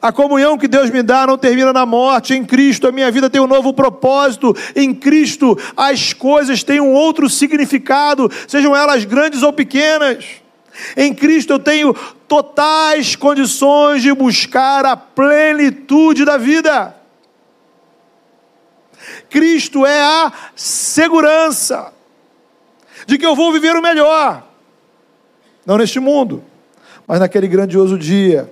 a 0.00 0.12
comunhão 0.12 0.58
que 0.58 0.68
Deus 0.68 0.90
me 0.90 1.02
dá 1.02 1.26
não 1.26 1.38
termina 1.38 1.72
na 1.72 1.86
morte. 1.86 2.34
Em 2.34 2.44
Cristo, 2.44 2.86
a 2.86 2.92
minha 2.92 3.10
vida 3.10 3.30
tem 3.30 3.40
um 3.40 3.46
novo 3.46 3.72
propósito. 3.72 4.54
Em 4.76 4.94
Cristo, 4.94 5.58
as 5.76 6.12
coisas 6.12 6.62
têm 6.62 6.80
um 6.80 6.92
outro 6.92 7.28
significado, 7.28 8.30
sejam 8.46 8.76
elas 8.76 9.04
grandes 9.04 9.42
ou 9.42 9.52
pequenas. 9.52 10.24
Em 10.96 11.12
Cristo 11.14 11.52
eu 11.54 11.58
tenho 11.58 11.94
totais 12.28 13.16
condições 13.16 14.02
de 14.02 14.12
buscar 14.14 14.84
a 14.86 14.96
plenitude 14.96 16.24
da 16.24 16.36
vida. 16.36 16.94
Cristo 19.28 19.84
é 19.84 20.00
a 20.00 20.32
segurança 20.54 21.92
de 23.06 23.18
que 23.18 23.26
eu 23.26 23.34
vou 23.34 23.52
viver 23.52 23.74
o 23.74 23.82
melhor, 23.82 24.46
não 25.64 25.78
neste 25.78 25.98
mundo, 25.98 26.44
mas 27.06 27.18
naquele 27.18 27.48
grandioso 27.48 27.98
dia, 27.98 28.50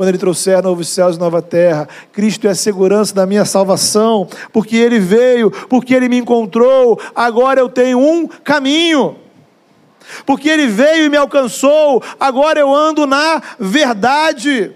quando 0.00 0.08
Ele 0.08 0.16
trouxer 0.16 0.62
novos 0.62 0.88
céus 0.88 1.16
e 1.16 1.18
nova 1.18 1.42
terra. 1.42 1.86
Cristo 2.10 2.48
é 2.48 2.52
a 2.52 2.54
segurança 2.54 3.14
da 3.14 3.26
minha 3.26 3.44
salvação, 3.44 4.26
porque 4.50 4.74
Ele 4.74 4.98
veio, 4.98 5.50
porque 5.68 5.94
Ele 5.94 6.08
me 6.08 6.16
encontrou. 6.16 6.98
Agora 7.14 7.60
eu 7.60 7.68
tenho 7.68 7.98
um 7.98 8.26
caminho 8.26 9.16
porque 10.24 10.48
Ele 10.48 10.68
veio 10.68 11.04
e 11.04 11.08
me 11.10 11.18
alcançou, 11.18 12.02
agora 12.18 12.58
eu 12.58 12.74
ando 12.74 13.06
na 13.06 13.42
verdade. 13.58 14.72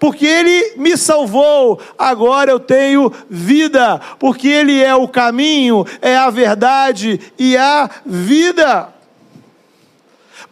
Porque 0.00 0.26
Ele 0.26 0.74
me 0.78 0.96
salvou, 0.96 1.80
agora 1.96 2.50
eu 2.50 2.58
tenho 2.58 3.12
vida, 3.30 4.00
porque 4.18 4.48
Ele 4.48 4.82
é 4.82 4.96
o 4.96 5.06
caminho, 5.06 5.86
é 6.00 6.16
a 6.16 6.28
verdade 6.28 7.20
e 7.38 7.56
a 7.56 7.88
vida. 8.04 8.91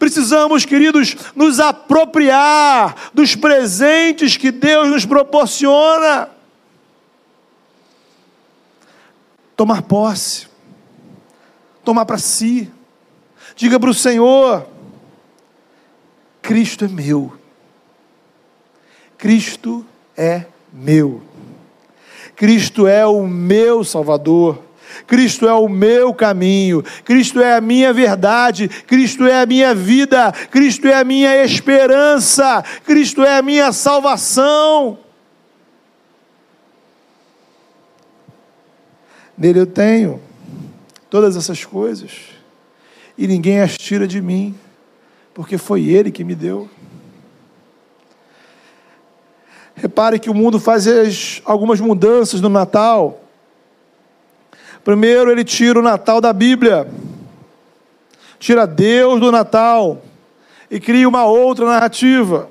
Precisamos, 0.01 0.65
queridos, 0.65 1.15
nos 1.35 1.59
apropriar 1.59 3.11
dos 3.13 3.35
presentes 3.35 4.35
que 4.35 4.49
Deus 4.49 4.89
nos 4.89 5.05
proporciona. 5.05 6.27
Tomar 9.55 9.83
posse, 9.83 10.47
tomar 11.85 12.05
para 12.05 12.17
si. 12.17 12.67
Diga 13.55 13.79
para 13.79 13.91
o 13.91 13.93
Senhor: 13.93 14.65
Cristo 16.41 16.85
é 16.85 16.87
meu. 16.87 17.37
Cristo 19.19 19.85
é 20.17 20.47
meu. 20.73 21.21
Cristo 22.35 22.87
é 22.87 23.05
o 23.05 23.27
meu 23.27 23.83
Salvador. 23.83 24.63
Cristo 25.07 25.47
é 25.47 25.53
o 25.53 25.67
meu 25.67 26.13
caminho, 26.13 26.83
Cristo 27.03 27.41
é 27.41 27.55
a 27.55 27.61
minha 27.61 27.93
verdade, 27.93 28.67
Cristo 28.67 29.25
é 29.25 29.41
a 29.41 29.45
minha 29.45 29.73
vida, 29.73 30.31
Cristo 30.49 30.87
é 30.87 30.95
a 30.95 31.03
minha 31.03 31.43
esperança, 31.43 32.63
Cristo 32.85 33.23
é 33.23 33.37
a 33.37 33.41
minha 33.41 33.71
salvação. 33.71 34.97
Nele 39.37 39.59
eu 39.59 39.65
tenho 39.65 40.21
todas 41.09 41.35
essas 41.35 41.65
coisas 41.65 42.11
e 43.17 43.27
ninguém 43.27 43.59
as 43.59 43.77
tira 43.77 44.07
de 44.07 44.21
mim, 44.21 44.55
porque 45.33 45.57
foi 45.57 45.85
Ele 45.85 46.11
que 46.11 46.23
me 46.23 46.35
deu. 46.35 46.69
Repare 49.75 50.19
que 50.19 50.29
o 50.29 50.33
mundo 50.33 50.59
faz 50.59 50.87
as, 50.87 51.41
algumas 51.43 51.79
mudanças 51.79 52.39
no 52.39 52.49
Natal. 52.49 53.20
Primeiro, 54.83 55.31
ele 55.31 55.43
tira 55.43 55.79
o 55.79 55.83
Natal 55.83 56.19
da 56.19 56.33
Bíblia, 56.33 56.87
tira 58.39 58.65
Deus 58.65 59.19
do 59.19 59.31
Natal 59.31 60.01
e 60.69 60.79
cria 60.79 61.07
uma 61.07 61.25
outra 61.25 61.65
narrativa. 61.65 62.49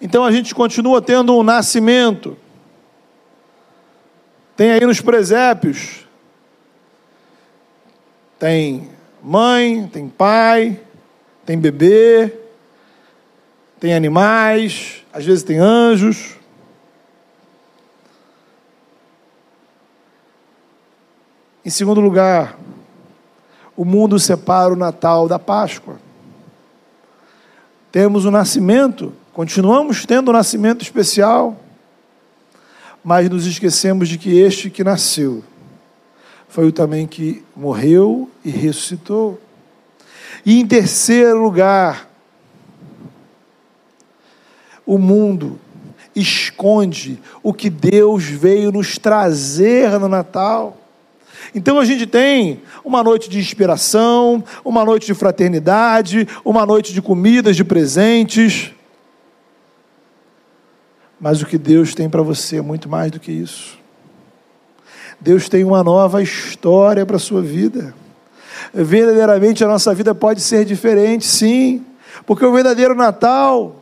Então 0.00 0.24
a 0.24 0.32
gente 0.32 0.54
continua 0.54 1.00
tendo 1.02 1.36
um 1.36 1.42
nascimento. 1.42 2.36
Tem 4.56 4.72
aí 4.72 4.80
nos 4.80 5.00
presépios. 5.00 6.06
Tem 8.38 8.90
mãe, 9.22 9.88
tem 9.92 10.08
pai, 10.08 10.80
tem 11.46 11.58
bebê, 11.58 12.32
tem 13.78 13.94
animais, 13.94 15.04
às 15.12 15.24
vezes 15.24 15.44
tem 15.44 15.58
anjos. 15.58 16.36
Em 21.64 21.70
segundo 21.70 22.00
lugar, 22.00 22.58
o 23.76 23.84
mundo 23.84 24.18
separa 24.18 24.72
o 24.72 24.76
Natal 24.76 25.28
da 25.28 25.38
Páscoa. 25.38 25.96
Temos 27.92 28.24
o 28.24 28.30
nascimento, 28.30 29.12
continuamos 29.32 30.04
tendo 30.04 30.30
o 30.30 30.32
nascimento 30.32 30.82
especial, 30.82 31.56
mas 33.04 33.28
nos 33.30 33.46
esquecemos 33.46 34.08
de 34.08 34.18
que 34.18 34.38
este 34.38 34.70
que 34.70 34.82
nasceu 34.82 35.44
foi 36.48 36.66
o 36.66 36.72
também 36.72 37.06
que 37.06 37.44
morreu 37.54 38.28
e 38.44 38.50
ressuscitou. 38.50 39.40
E 40.44 40.60
em 40.60 40.66
terceiro 40.66 41.42
lugar, 41.42 42.10
o 44.84 44.98
mundo 44.98 45.58
esconde 46.14 47.22
o 47.42 47.54
que 47.54 47.70
Deus 47.70 48.24
veio 48.24 48.72
nos 48.72 48.98
trazer 48.98 49.98
no 49.98 50.08
Natal. 50.08 50.76
Então 51.54 51.78
a 51.78 51.84
gente 51.84 52.06
tem 52.06 52.62
uma 52.84 53.02
noite 53.02 53.28
de 53.28 53.38
inspiração, 53.38 54.42
uma 54.64 54.84
noite 54.84 55.06
de 55.06 55.14
fraternidade, 55.14 56.26
uma 56.44 56.64
noite 56.64 56.94
de 56.94 57.02
comidas, 57.02 57.56
de 57.56 57.64
presentes. 57.64 58.72
Mas 61.20 61.42
o 61.42 61.46
que 61.46 61.58
Deus 61.58 61.94
tem 61.94 62.08
para 62.08 62.22
você 62.22 62.56
é 62.56 62.62
muito 62.62 62.88
mais 62.88 63.10
do 63.10 63.20
que 63.20 63.30
isso. 63.30 63.78
Deus 65.20 65.48
tem 65.48 65.62
uma 65.62 65.84
nova 65.84 66.22
história 66.22 67.04
para 67.06 67.16
a 67.16 67.20
sua 67.20 67.42
vida. 67.42 67.94
Verdadeiramente 68.72 69.62
a 69.62 69.68
nossa 69.68 69.94
vida 69.94 70.14
pode 70.14 70.40
ser 70.40 70.64
diferente, 70.64 71.26
sim, 71.26 71.84
porque 72.26 72.44
o 72.44 72.52
verdadeiro 72.52 72.94
Natal 72.94 73.76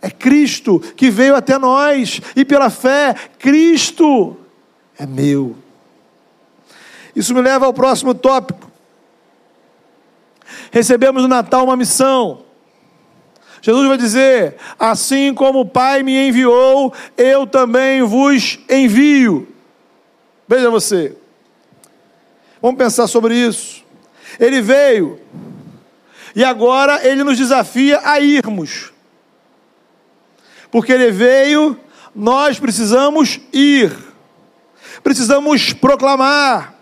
é 0.00 0.10
Cristo 0.10 0.80
que 0.80 1.10
veio 1.10 1.36
até 1.36 1.58
nós 1.58 2.20
e 2.34 2.44
pela 2.44 2.70
fé, 2.70 3.14
Cristo 3.38 4.36
é 4.98 5.06
meu. 5.06 5.56
Isso 7.16 7.34
me 7.34 7.40
leva 7.40 7.64
ao 7.64 7.72
próximo 7.72 8.14
tópico. 8.14 8.70
Recebemos 10.70 11.22
no 11.22 11.28
Natal 11.28 11.64
uma 11.64 11.76
missão. 11.76 12.44
Jesus 13.62 13.88
vai 13.88 13.96
dizer: 13.96 14.56
Assim 14.78 15.32
como 15.32 15.60
o 15.60 15.66
Pai 15.66 16.02
me 16.02 16.28
enviou, 16.28 16.92
eu 17.16 17.46
também 17.46 18.02
vos 18.02 18.58
envio. 18.68 19.48
Veja 20.46 20.68
você. 20.68 21.16
Vamos 22.60 22.76
pensar 22.76 23.06
sobre 23.06 23.34
isso. 23.34 23.82
Ele 24.38 24.60
veio 24.60 25.18
e 26.34 26.44
agora 26.44 27.06
ele 27.06 27.24
nos 27.24 27.38
desafia 27.38 28.00
a 28.04 28.20
irmos. 28.20 28.92
Porque 30.70 30.92
ele 30.92 31.10
veio, 31.10 31.80
nós 32.14 32.58
precisamos 32.58 33.40
ir. 33.52 33.96
Precisamos 35.02 35.72
proclamar 35.72 36.75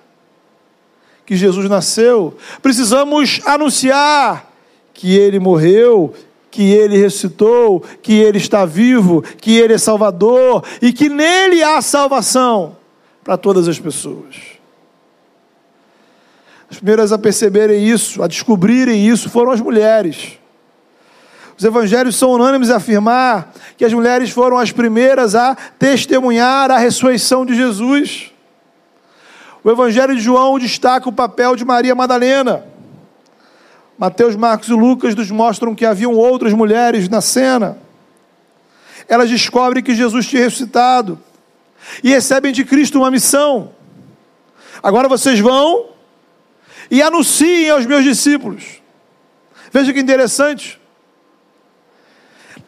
que 1.27 1.37
Jesus 1.37 1.69
nasceu. 1.69 2.37
Precisamos 2.63 3.41
anunciar 3.45 4.51
que 4.93 5.17
ele 5.17 5.39
morreu, 5.39 6.15
que 6.51 6.71
ele 6.71 6.97
ressuscitou, 6.97 7.83
que 8.03 8.13
ele 8.13 8.39
está 8.39 8.65
vivo, 8.65 9.23
que 9.23 9.57
ele 9.57 9.75
é 9.75 9.79
salvador 9.79 10.63
e 10.81 10.93
que 10.93 11.09
nele 11.09 11.63
há 11.63 11.83
salvação 11.83 12.77
para 13.25 13.37
todas 13.37 13.67
as 13.67 13.79
pessoas. 13.79 14.37
As 16.71 16.77
primeiras 16.77 17.13
a 17.13 17.19
perceberem 17.19 17.87
isso, 17.87 18.23
a 18.23 18.27
descobrirem 18.27 19.07
isso, 19.07 19.31
foram 19.31 19.51
as 19.51 19.61
mulheres. 19.61 20.39
Os 21.57 21.65
evangelhos 21.65 22.17
são 22.17 22.33
unânimes 22.33 22.71
a 22.71 22.77
afirmar 22.77 23.53
que 23.77 23.85
as 23.85 23.93
mulheres 23.93 24.31
foram 24.31 24.59
as 24.59 24.73
primeiras 24.73 25.35
a 25.35 25.57
testemunhar 25.79 26.71
a 26.71 26.79
ressurreição 26.79 27.47
de 27.47 27.55
Jesus. 27.55 28.34
O 29.65 29.71
evangelho 29.71 30.15
de 30.15 30.21
João 30.21 30.59
destaca 30.59 31.09
o 31.09 31.13
papel 31.13 31.57
de 31.57 31.65
Maria 31.65 31.95
Madalena. 31.95 32.67
Mateus, 33.97 34.37
Marcos 34.37 34.69
e 34.69 34.73
Lucas 34.75 35.15
nos 35.15 35.31
mostram 35.31 35.75
que 35.75 35.87
haviam 35.87 36.13
outras 36.13 36.53
mulheres 36.53 37.09
na 37.09 37.23
cena. 37.23 37.79
Elas 39.09 39.31
descobrem 39.31 39.83
que 39.83 39.95
Jesus 39.95 40.27
tinha 40.27 40.43
ressuscitado 40.43 41.19
e 42.03 42.11
recebem 42.11 42.53
de 42.53 42.63
Cristo 42.63 42.99
uma 42.99 43.11
missão. 43.11 43.73
Agora 44.83 45.09
vocês 45.09 45.41
vão 45.41 45.87
e 46.91 47.01
anunciem 47.01 47.71
aos 47.71 47.87
meus 47.87 48.05
discípulos. 48.05 48.83
Veja 49.73 49.95
que 49.95 50.01
interessante. 50.01 50.79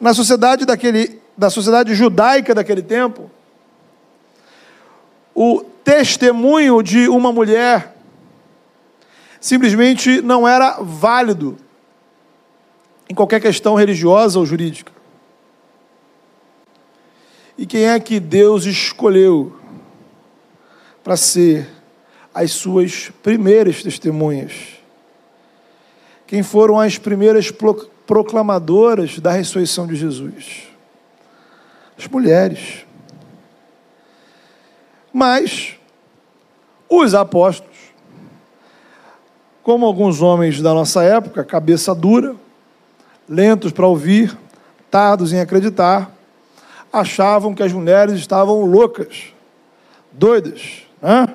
Na 0.01 0.15
sociedade 0.15 0.65
daquele, 0.65 1.21
da 1.37 1.51
sociedade 1.51 1.93
judaica 1.93 2.55
daquele 2.55 2.81
tempo, 2.81 3.29
o 5.35 5.63
testemunho 5.87 6.83
de 6.83 7.07
uma 7.07 7.31
mulher 7.31 7.95
simplesmente 9.39 10.19
não 10.21 10.45
era 10.45 10.81
válido 10.81 11.57
em 13.09 13.15
qualquer 13.15 13.39
questão 13.39 13.73
religiosa 13.73 14.37
ou 14.37 14.45
jurídica. 14.45 14.91
E 17.57 17.65
quem 17.65 17.85
é 17.85 17.97
que 18.01 18.19
Deus 18.19 18.65
escolheu 18.65 19.57
para 21.05 21.15
ser 21.15 21.69
as 22.35 22.51
suas 22.51 23.09
primeiras 23.23 23.81
testemunhas? 23.81 24.51
Quem 26.27 26.43
foram 26.43 26.77
as 26.77 26.97
primeiras 26.97 27.49
proclamadoras 28.05 29.19
da 29.19 29.31
ressurreição 29.31 29.87
de 29.87 29.95
Jesus? 29.95 30.67
As 31.97 32.05
mulheres. 32.09 32.85
Mas 35.13 35.76
os 36.89 37.13
apóstolos, 37.13 37.75
como 39.63 39.85
alguns 39.85 40.21
homens 40.21 40.61
da 40.61 40.73
nossa 40.73 41.03
época, 41.03 41.43
cabeça 41.43 41.93
dura, 41.93 42.35
lentos 43.27 43.71
para 43.71 43.85
ouvir, 43.85 44.37
tardos 44.89 45.33
em 45.33 45.39
acreditar, 45.39 46.09
achavam 46.91 47.53
que 47.53 47.61
as 47.61 47.73
mulheres 47.73 48.13
estavam 48.13 48.65
loucas, 48.65 49.33
doidas. 50.11 50.83
Né? 51.01 51.27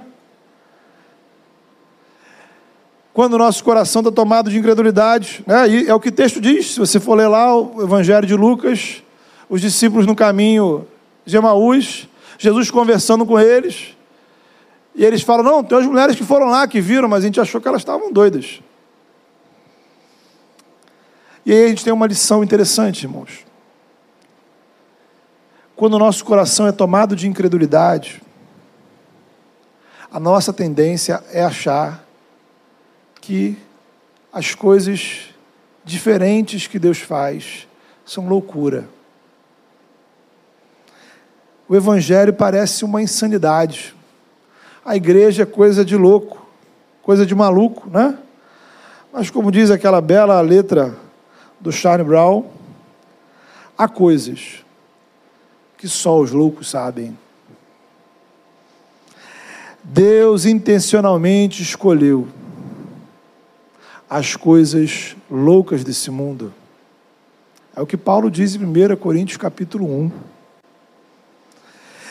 Quando 3.12 3.34
o 3.34 3.38
nosso 3.38 3.62
coração 3.62 4.00
está 4.00 4.10
tomado 4.10 4.48
de 4.48 4.58
incredulidade, 4.58 5.44
né? 5.46 5.68
e 5.68 5.86
é 5.86 5.94
o 5.94 6.00
que 6.00 6.08
o 6.08 6.12
texto 6.12 6.40
diz, 6.40 6.72
se 6.72 6.80
você 6.80 6.98
for 6.98 7.14
ler 7.14 7.28
lá 7.28 7.54
o 7.54 7.82
Evangelho 7.82 8.26
de 8.26 8.34
Lucas, 8.34 9.02
os 9.50 9.60
discípulos 9.60 10.06
no 10.06 10.16
caminho 10.16 10.86
de 11.26 11.36
Emaús, 11.36 12.08
Jesus 12.38 12.70
conversando 12.70 13.26
com 13.26 13.38
eles, 13.38 13.94
e 14.94 15.04
eles 15.04 15.22
falam: 15.22 15.44
não, 15.44 15.64
tem 15.64 15.78
as 15.78 15.86
mulheres 15.86 16.16
que 16.16 16.24
foram 16.24 16.46
lá, 16.46 16.66
que 16.66 16.80
viram, 16.80 17.08
mas 17.08 17.22
a 17.22 17.26
gente 17.26 17.40
achou 17.40 17.60
que 17.60 17.68
elas 17.68 17.80
estavam 17.80 18.12
doidas. 18.12 18.60
E 21.44 21.52
aí 21.52 21.64
a 21.64 21.68
gente 21.68 21.84
tem 21.84 21.92
uma 21.92 22.06
lição 22.06 22.44
interessante, 22.44 23.04
irmãos 23.04 23.44
quando 25.82 25.94
o 25.94 25.98
nosso 25.98 26.24
coração 26.24 26.68
é 26.68 26.70
tomado 26.70 27.16
de 27.16 27.26
incredulidade, 27.26 28.22
a 30.12 30.20
nossa 30.20 30.52
tendência 30.52 31.20
é 31.32 31.42
achar 31.42 32.06
que 33.20 33.58
as 34.32 34.54
coisas 34.54 35.30
diferentes 35.84 36.68
que 36.68 36.78
Deus 36.78 36.98
faz 36.98 37.66
são 38.06 38.28
loucura. 38.28 38.88
O 41.68 41.74
Evangelho 41.74 42.32
parece 42.32 42.84
uma 42.84 43.02
insanidade, 43.02 43.92
a 44.84 44.96
igreja 44.96 45.44
é 45.44 45.46
coisa 45.46 45.84
de 45.84 45.96
louco, 45.96 46.44
coisa 47.02 47.24
de 47.24 47.34
maluco, 47.34 47.88
né? 47.88 48.18
Mas 49.12 49.30
como 49.30 49.52
diz 49.52 49.70
aquela 49.70 50.00
bela 50.00 50.40
letra 50.40 50.96
do 51.60 51.70
Charlie 51.70 52.06
Brown, 52.06 52.46
há 53.76 53.86
coisas 53.88 54.64
que 55.76 55.88
só 55.88 56.18
os 56.18 56.32
loucos 56.32 56.70
sabem. 56.70 57.16
Deus 59.84 60.46
intencionalmente 60.46 61.62
escolheu 61.62 62.28
as 64.08 64.36
coisas 64.36 65.16
loucas 65.30 65.82
desse 65.82 66.10
mundo. 66.10 66.52
É 67.74 67.80
o 67.80 67.86
que 67.86 67.96
Paulo 67.96 68.30
diz 68.30 68.54
em 68.54 68.64
1 68.64 68.96
Coríntios 68.96 69.38
capítulo 69.38 69.86
1. 69.86 70.12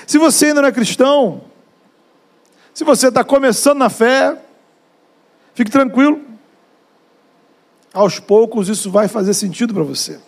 Se 0.07 0.17
você 0.17 0.47
ainda 0.47 0.61
não 0.61 0.69
é 0.69 0.71
cristão, 0.71 1.41
se 2.73 2.83
você 2.83 3.09
está 3.09 3.23
começando 3.23 3.79
na 3.79 3.89
fé, 3.89 4.37
fique 5.53 5.69
tranquilo. 5.69 6.21
Aos 7.93 8.19
poucos 8.19 8.69
isso 8.69 8.89
vai 8.89 9.07
fazer 9.07 9.33
sentido 9.33 9.73
para 9.73 9.83
você. 9.83 10.19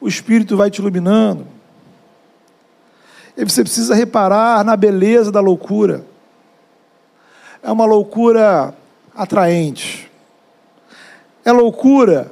O 0.00 0.06
Espírito 0.06 0.56
vai 0.56 0.70
te 0.70 0.80
iluminando. 0.80 1.46
E 3.36 3.44
você 3.44 3.62
precisa 3.62 3.94
reparar 3.94 4.64
na 4.64 4.76
beleza 4.76 5.32
da 5.32 5.40
loucura. 5.40 6.04
É 7.62 7.70
uma 7.70 7.84
loucura 7.84 8.74
atraente. 9.14 10.10
É 11.44 11.50
loucura, 11.50 12.30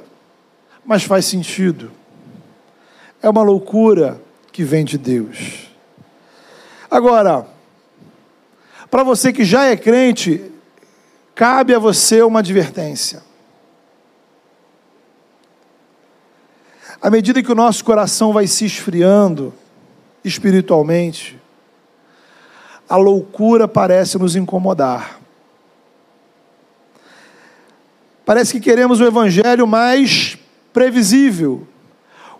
mas 0.85 1.03
faz 1.03 1.25
sentido. 1.25 1.91
É 3.21 3.29
uma 3.29 3.43
loucura 3.43 4.21
que 4.51 4.63
vem 4.63 4.85
de 4.85 4.97
Deus. 4.97 5.69
Agora, 6.89 7.47
para 8.91 9.03
você 9.03 9.31
que 9.31 9.45
já 9.45 9.67
é 9.67 9.77
crente, 9.77 10.51
cabe 11.33 11.73
a 11.73 11.79
você 11.79 12.21
uma 12.21 12.39
advertência. 12.39 13.23
À 17.01 17.09
medida 17.09 17.41
que 17.41 17.51
o 17.51 17.55
nosso 17.55 17.85
coração 17.85 18.33
vai 18.33 18.45
se 18.45 18.65
esfriando 18.65 19.53
espiritualmente, 20.25 21.39
a 22.87 22.97
loucura 22.97 23.65
parece 23.65 24.17
nos 24.17 24.35
incomodar. 24.35 25.21
Parece 28.25 28.51
que 28.51 28.59
queremos 28.59 28.99
o 28.99 29.05
evangelho 29.05 29.65
mais 29.65 30.37
previsível, 30.73 31.65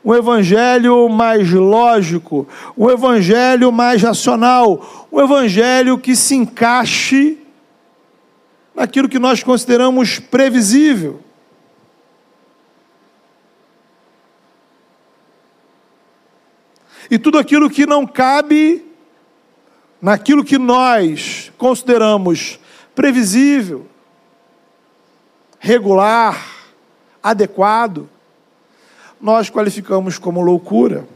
um 0.04 0.14
evangelho 0.16 1.08
mais 1.08 1.52
lógico, 1.52 2.48
um 2.76 2.90
evangelho 2.90 3.72
mais 3.72 4.02
racional, 4.02 5.08
um 5.12 5.20
evangelho 5.20 5.98
que 5.98 6.16
se 6.16 6.36
encaixe 6.36 7.38
naquilo 8.74 9.08
que 9.08 9.20
nós 9.20 9.44
consideramos 9.44 10.18
previsível. 10.18 11.20
E 17.10 17.20
tudo 17.20 17.38
aquilo 17.38 17.70
que 17.70 17.86
não 17.86 18.08
cabe 18.08 18.86
naquilo 20.02 20.44
que 20.44 20.58
nós 20.58 21.52
consideramos 21.58 22.60
previsível, 22.96 23.86
regular, 25.60 26.44
adequado, 27.22 28.10
nós 29.22 29.50
qualificamos 29.50 30.18
como 30.18 30.42
loucura. 30.42 31.08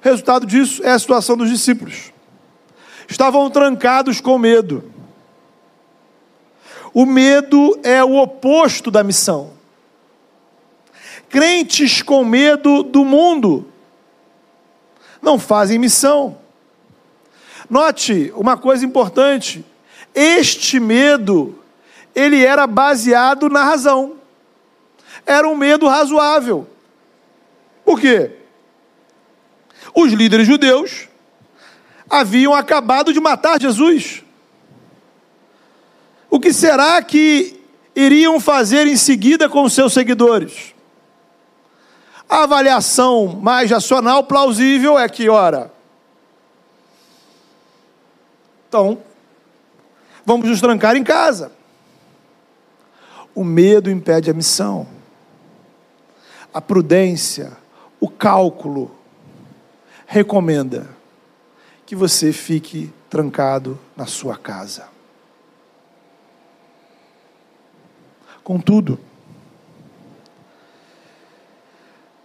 O 0.00 0.04
resultado 0.04 0.46
disso 0.46 0.84
é 0.84 0.90
a 0.90 0.98
situação 0.98 1.36
dos 1.36 1.50
discípulos. 1.50 2.12
Estavam 3.08 3.50
trancados 3.50 4.20
com 4.20 4.38
medo. 4.38 4.84
O 6.94 7.04
medo 7.04 7.78
é 7.82 8.02
o 8.04 8.16
oposto 8.16 8.90
da 8.90 9.02
missão. 9.02 9.52
Crentes 11.28 12.00
com 12.00 12.24
medo 12.24 12.82
do 12.82 13.04
mundo 13.04 13.66
não 15.20 15.38
fazem 15.38 15.78
missão. 15.78 16.38
Note 17.68 18.32
uma 18.34 18.56
coisa 18.56 18.84
importante: 18.84 19.64
este 20.14 20.80
medo, 20.80 21.58
ele 22.14 22.44
era 22.44 22.66
baseado 22.66 23.48
na 23.48 23.64
razão. 23.64 24.14
Era 25.26 25.46
um 25.48 25.56
medo 25.56 25.86
razoável. 25.86 26.66
Por 27.88 27.98
quê? 27.98 28.32
Os 29.94 30.12
líderes 30.12 30.46
judeus 30.46 31.08
haviam 32.10 32.54
acabado 32.54 33.14
de 33.14 33.18
matar 33.18 33.58
Jesus. 33.58 34.22
O 36.28 36.38
que 36.38 36.52
será 36.52 37.00
que 37.00 37.58
iriam 37.96 38.38
fazer 38.40 38.86
em 38.86 38.94
seguida 38.94 39.48
com 39.48 39.66
seus 39.70 39.94
seguidores? 39.94 40.74
A 42.28 42.42
avaliação 42.42 43.26
mais 43.26 43.70
racional, 43.70 44.22
plausível, 44.24 44.98
é 44.98 45.08
que, 45.08 45.30
ora, 45.30 45.72
então, 48.68 49.02
vamos 50.26 50.46
nos 50.46 50.60
trancar 50.60 50.94
em 50.94 51.02
casa. 51.02 51.52
O 53.34 53.42
medo 53.42 53.90
impede 53.90 54.30
a 54.30 54.34
missão. 54.34 54.86
A 56.52 56.60
prudência 56.60 57.57
o 58.00 58.08
cálculo 58.08 58.90
recomenda 60.06 60.88
que 61.84 61.96
você 61.96 62.32
fique 62.32 62.92
trancado 63.08 63.78
na 63.96 64.06
sua 64.06 64.36
casa. 64.36 64.88
Contudo, 68.44 68.98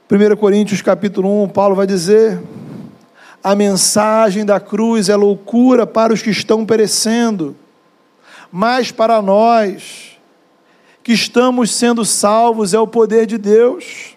1 0.10 0.36
Coríntios 0.38 0.82
capítulo 0.82 1.44
1, 1.44 1.50
Paulo 1.50 1.76
vai 1.76 1.88
dizer: 1.88 2.42
a 3.44 3.56
mensagem 3.56 4.46
da 4.46 4.60
cruz 4.60 5.10
é 5.10 5.16
loucura 5.16 5.88
para 5.88 6.14
os 6.14 6.22
que 6.22 6.30
estão 6.30 6.66
perecendo, 6.66 7.56
mas 8.52 8.92
para 8.92 9.22
nós 9.22 10.18
que 11.04 11.12
estamos 11.12 11.72
sendo 11.72 12.06
salvos 12.06 12.74
é 12.74 12.80
o 12.80 12.88
poder 12.88 13.26
de 13.26 13.38
Deus 13.38 14.13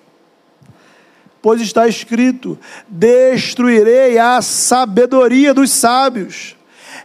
pois 1.47 1.61
está 1.61 1.87
escrito: 1.87 2.59
destruirei 2.89 4.19
a 4.19 4.43
sabedoria 4.43 5.55
dos 5.55 5.71
sábios, 5.71 6.57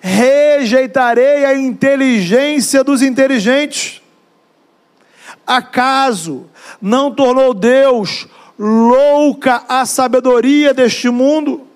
rejeitarei 0.01 1.45
a 1.45 1.56
inteligência 1.56 2.84
dos 2.84 3.04
inteligentes. 3.04 4.01
Acaso 5.45 6.49
não 6.82 7.13
tornou 7.13 7.54
Deus 7.54 8.27
louca 8.58 9.63
a 9.69 9.86
sabedoria 9.86 10.73
deste 10.73 11.08
mundo? 11.08 11.67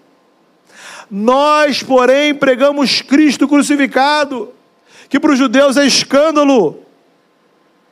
Nós, 1.12 1.84
porém, 1.84 2.34
pregamos 2.34 2.99
Cristo 2.99 3.47
crucificado, 3.47 4.51
que 5.08 5.19
para 5.19 5.34
os 5.34 5.38
judeus 5.38 5.78
é 5.78 5.86
escândalo 5.86 6.80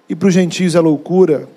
e 0.10 0.16
para 0.16 0.30
os 0.30 0.34
gentios 0.34 0.74
é 0.74 0.80
loucura 0.80 1.48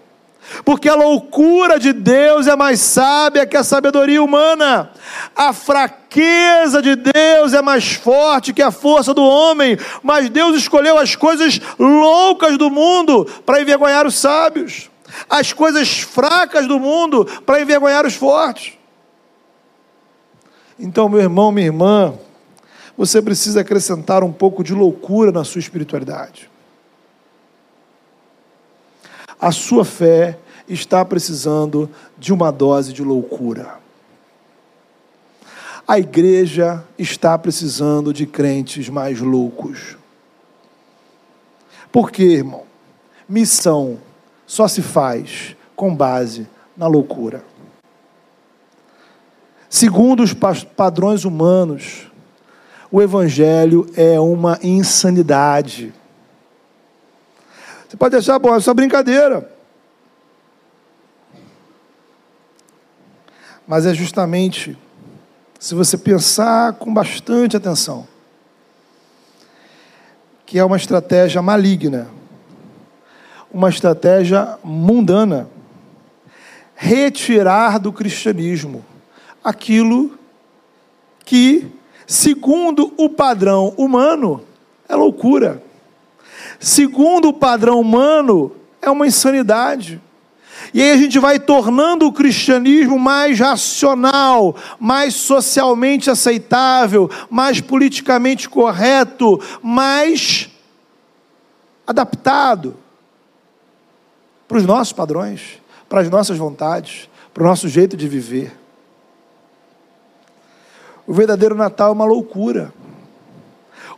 porque 0.65 0.89
a 0.89 0.95
loucura 0.95 1.79
de 1.79 1.93
Deus 1.93 2.47
é 2.47 2.57
mais 2.57 2.81
sábia 2.81 3.47
que 3.47 3.57
a 3.57 3.65
sabedoria 3.65 4.23
humana, 4.23 4.91
a 5.35 5.53
fraqueza 5.53 6.81
de 6.81 6.97
Deus 6.97 7.53
é 7.53 7.63
mais 7.63 7.95
forte 7.95 8.53
que 8.53 8.63
a 8.63 8.71
força 8.71 9.13
do 9.13 9.23
homem, 9.23 9.77
mas 10.03 10.29
Deus 10.31 10.57
escolheu 10.57 10.99
as 10.99 11.17
coisas 11.17 11.61
loucas 11.79 12.57
do 12.57 12.71
mundo 12.71 13.25
para 13.45 13.61
envergonhar 13.61 14.07
os 14.07 14.15
sábios, 14.15 14.91
as 15.29 15.53
coisas 15.53 16.01
fracas 16.01 16.67
do 16.67 16.79
mundo 16.79 17.25
para 17.45 17.61
envergonhar 17.61 18.07
os 18.07 18.15
fortes. 18.15 18.75
Então, 20.79 21.09
meu 21.09 21.21
irmão, 21.21 21.51
minha 21.51 21.67
irmã, 21.67 22.15
você 22.97 23.21
precisa 23.23 23.61
acrescentar 23.61 24.23
um 24.23 24.33
pouco 24.33 24.63
de 24.63 24.75
loucura 24.75 25.33
na 25.33 25.45
sua 25.45 25.59
espiritualidade. 25.59 26.51
A 29.41 29.53
sua 29.53 29.85
fé 29.85 30.39
está 30.69 31.05
precisando 31.05 31.91
de 32.19 32.33
uma 32.33 32.51
dose 32.51 32.93
de 32.93 33.03
loucura. 33.03 33.79
A 35.87 35.99
igreja 35.99 36.85
está 36.99 37.39
precisando 37.39 38.13
de 38.13 38.27
crentes 38.27 38.89
mais 38.89 39.21
loucos. 39.21 39.97
Por 41.93 42.11
quê, 42.11 42.25
irmão? 42.25 42.65
Missão 43.29 43.99
só 44.47 44.67
se 44.67 44.83
faz 44.83 45.57
com 45.77 45.95
base 45.95 46.49
na 46.77 46.87
loucura. 46.87 47.45
Segundo 49.69 50.23
os 50.23 50.33
padrões 50.33 51.25
humanos, 51.25 52.11
o 52.91 53.03
Evangelho 53.03 53.87
é 53.97 54.19
uma 54.19 54.59
insanidade. 54.63 55.93
Você 57.97 57.99
pode 57.99 58.17
achar, 58.17 58.39
bom, 58.39 58.55
é 58.55 58.61
só 58.61 58.75
brincadeira. 58.75 59.51
Mas 63.67 63.87
é 63.87 63.95
justamente, 63.95 64.77
se 65.59 65.75
você 65.75 65.97
pensar 65.97 66.75
com 66.75 66.93
bastante 66.93 67.57
atenção, 67.57 68.07
que 70.45 70.59
é 70.59 70.65
uma 70.65 70.77
estratégia 70.77 71.41
maligna, 71.41 72.09
uma 73.51 73.71
estratégia 73.71 74.59
mundana. 74.63 75.49
Retirar 76.75 77.79
do 77.79 77.91
cristianismo 77.91 78.85
aquilo 79.43 80.19
que, 81.25 81.67
segundo 82.07 82.93
o 82.99 83.09
padrão 83.09 83.73
humano, 83.79 84.45
é 84.87 84.95
loucura. 84.95 85.63
Segundo 86.59 87.29
o 87.29 87.33
padrão 87.33 87.81
humano, 87.81 88.53
é 88.81 88.91
uma 88.91 89.07
insanidade. 89.07 90.01
E 90.73 90.83
aí 90.83 90.91
a 90.91 90.97
gente 90.97 91.19
vai 91.19 91.39
tornando 91.39 92.07
o 92.07 92.13
cristianismo 92.13 92.99
mais 92.99 93.39
racional, 93.39 94.57
mais 94.79 95.15
socialmente 95.15 96.11
aceitável, 96.11 97.11
mais 97.31 97.61
politicamente 97.61 98.49
correto, 98.49 99.41
mais 99.63 100.51
adaptado 101.87 102.77
para 104.49 104.59
os 104.59 104.65
nossos 104.65 104.93
padrões, 104.93 105.61
para 105.89 106.01
as 106.01 106.11
nossas 106.11 106.37
vontades, 106.37 107.09
para 107.33 107.45
o 107.45 107.47
nosso 107.47 107.69
jeito 107.69 107.97
de 107.97 108.09
viver. 108.09 108.57
O 111.07 111.13
verdadeiro 111.13 111.55
Natal 111.55 111.91
é 111.91 111.93
uma 111.93 112.05
loucura. 112.05 112.73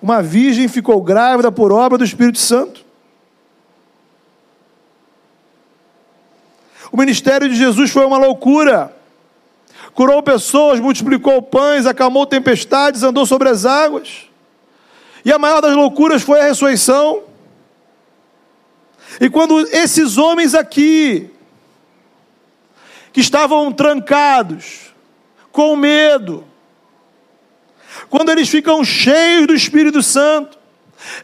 Uma 0.00 0.22
virgem 0.22 0.68
ficou 0.68 1.02
grávida 1.02 1.50
por 1.50 1.72
obra 1.72 1.98
do 1.98 2.04
Espírito 2.04 2.38
Santo. 2.38 2.84
O 6.90 6.96
ministério 6.96 7.48
de 7.48 7.56
Jesus 7.56 7.90
foi 7.90 8.06
uma 8.06 8.16
loucura. 8.16 8.94
Curou 9.92 10.22
pessoas, 10.22 10.80
multiplicou 10.80 11.42
pães, 11.42 11.87
acalmou 11.87 12.24
tempestades, 12.24 13.02
andou 13.02 13.26
sobre 13.26 13.48
as 13.48 13.66
águas. 13.66 14.28
E 15.24 15.32
a 15.32 15.38
maior 15.38 15.61
das 15.61 15.74
loucuras 15.74 16.22
foi 16.22 16.40
a 16.40 16.44
ressurreição. 16.44 17.24
E 19.20 19.28
quando 19.28 19.61
esses 19.68 20.16
homens 20.16 20.54
aqui, 20.54 21.30
que 23.12 23.20
estavam 23.20 23.72
trancados, 23.72 24.94
com 25.50 25.74
medo, 25.74 26.47
quando 28.08 28.30
eles 28.30 28.48
ficam 28.48 28.84
cheios 28.84 29.46
do 29.46 29.54
Espírito 29.54 30.02
Santo, 30.02 30.58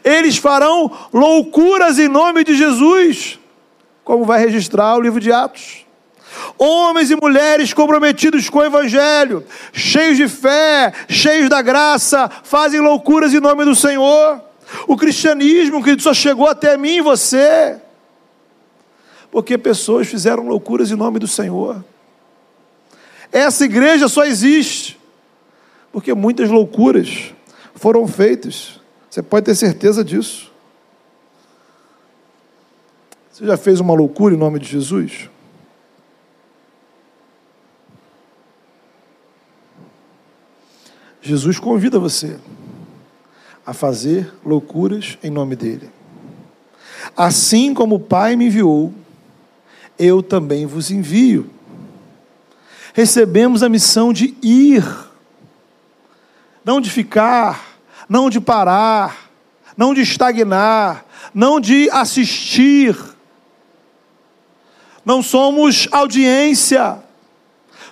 eles 0.03 0.37
farão 0.37 0.91
loucuras 1.13 1.99
em 1.99 2.07
nome 2.07 2.43
de 2.43 2.55
Jesus 2.55 3.39
como 4.05 4.23
vai 4.23 4.39
registrar 4.39 4.95
o 4.95 5.01
livro 5.01 5.19
de 5.19 5.33
Atos. 5.33 5.83
Homens 6.57 7.09
e 7.09 7.15
mulheres 7.15 7.73
comprometidos 7.73 8.49
com 8.49 8.59
o 8.59 8.63
Evangelho, 8.63 9.43
cheios 9.73 10.15
de 10.15 10.29
fé, 10.29 10.93
cheios 11.09 11.49
da 11.49 11.61
graça, 11.61 12.29
fazem 12.43 12.79
loucuras 12.79 13.33
em 13.33 13.39
nome 13.39 13.65
do 13.65 13.75
Senhor. 13.75 14.41
O 14.87 14.95
cristianismo 14.95 15.83
que 15.83 15.99
só 15.99 16.13
chegou 16.13 16.47
até 16.47 16.77
mim 16.77 16.97
e 16.97 17.01
você, 17.01 17.81
porque 19.31 19.57
pessoas 19.57 20.07
fizeram 20.07 20.47
loucuras 20.47 20.91
em 20.91 20.95
nome 20.95 21.17
do 21.17 21.27
Senhor. 21.27 21.83
Essa 23.31 23.65
igreja 23.65 24.07
só 24.07 24.23
existe 24.23 24.99
porque 25.95 26.13
muitas 26.13 26.49
loucuras 26.49 27.33
foram 27.73 28.05
feitas. 28.05 28.81
Você 29.09 29.23
pode 29.23 29.45
ter 29.45 29.55
certeza 29.55 30.03
disso. 30.03 30.51
Você 33.31 33.45
já 33.45 33.55
fez 33.55 33.79
uma 33.79 33.93
loucura 33.93 34.35
em 34.35 34.37
nome 34.37 34.59
de 34.59 34.67
Jesus? 34.67 35.29
Jesus 41.21 41.59
convida 41.59 41.97
você 41.97 42.37
a 43.65 43.71
fazer 43.71 44.33
loucuras 44.43 45.17
em 45.23 45.29
nome 45.29 45.55
dele. 45.55 45.89
Assim 47.15 47.73
como 47.73 47.95
o 47.95 47.99
Pai 48.01 48.35
me 48.35 48.47
enviou, 48.47 48.93
eu 49.97 50.21
também 50.21 50.65
vos 50.65 50.91
envio. 50.91 51.49
Recebemos 52.93 53.63
a 53.63 53.69
missão 53.69 54.11
de 54.11 54.35
ir, 54.43 54.83
não 56.65 56.81
de 56.81 56.89
ficar, 56.89 57.77
não 58.09 58.29
de 58.29 58.41
parar, 58.41 59.29
não 59.77 59.93
de 59.93 60.01
estagnar, 60.01 61.05
não 61.33 61.59
de 61.59 61.89
assistir 61.91 62.97
não 65.05 65.21
somos 65.21 65.87
audiência, 65.91 66.97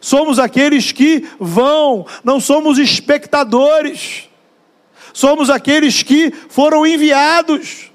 somos 0.01 0.39
aqueles 0.39 0.91
que 0.91 1.29
vão, 1.39 2.07
não 2.23 2.39
somos 2.39 2.79
espectadores, 2.79 4.27
somos 5.13 5.51
aqueles 5.51 6.01
que 6.01 6.31
foram 6.49 6.87
enviados. 6.87 7.91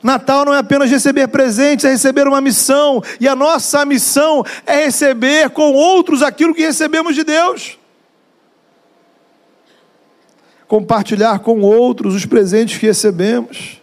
Natal 0.00 0.44
não 0.44 0.54
é 0.54 0.58
apenas 0.58 0.90
receber 0.90 1.26
presentes, 1.28 1.84
é 1.84 1.90
receber 1.90 2.28
uma 2.28 2.40
missão, 2.40 3.02
e 3.18 3.26
a 3.26 3.34
nossa 3.34 3.84
missão 3.84 4.44
é 4.64 4.84
receber 4.84 5.50
com 5.50 5.72
outros 5.72 6.22
aquilo 6.22 6.54
que 6.54 6.62
recebemos 6.62 7.16
de 7.16 7.24
Deus. 7.24 7.78
Compartilhar 10.66 11.38
com 11.40 11.60
outros 11.60 12.14
os 12.14 12.24
presentes 12.24 12.78
que 12.78 12.86
recebemos. 12.86 13.80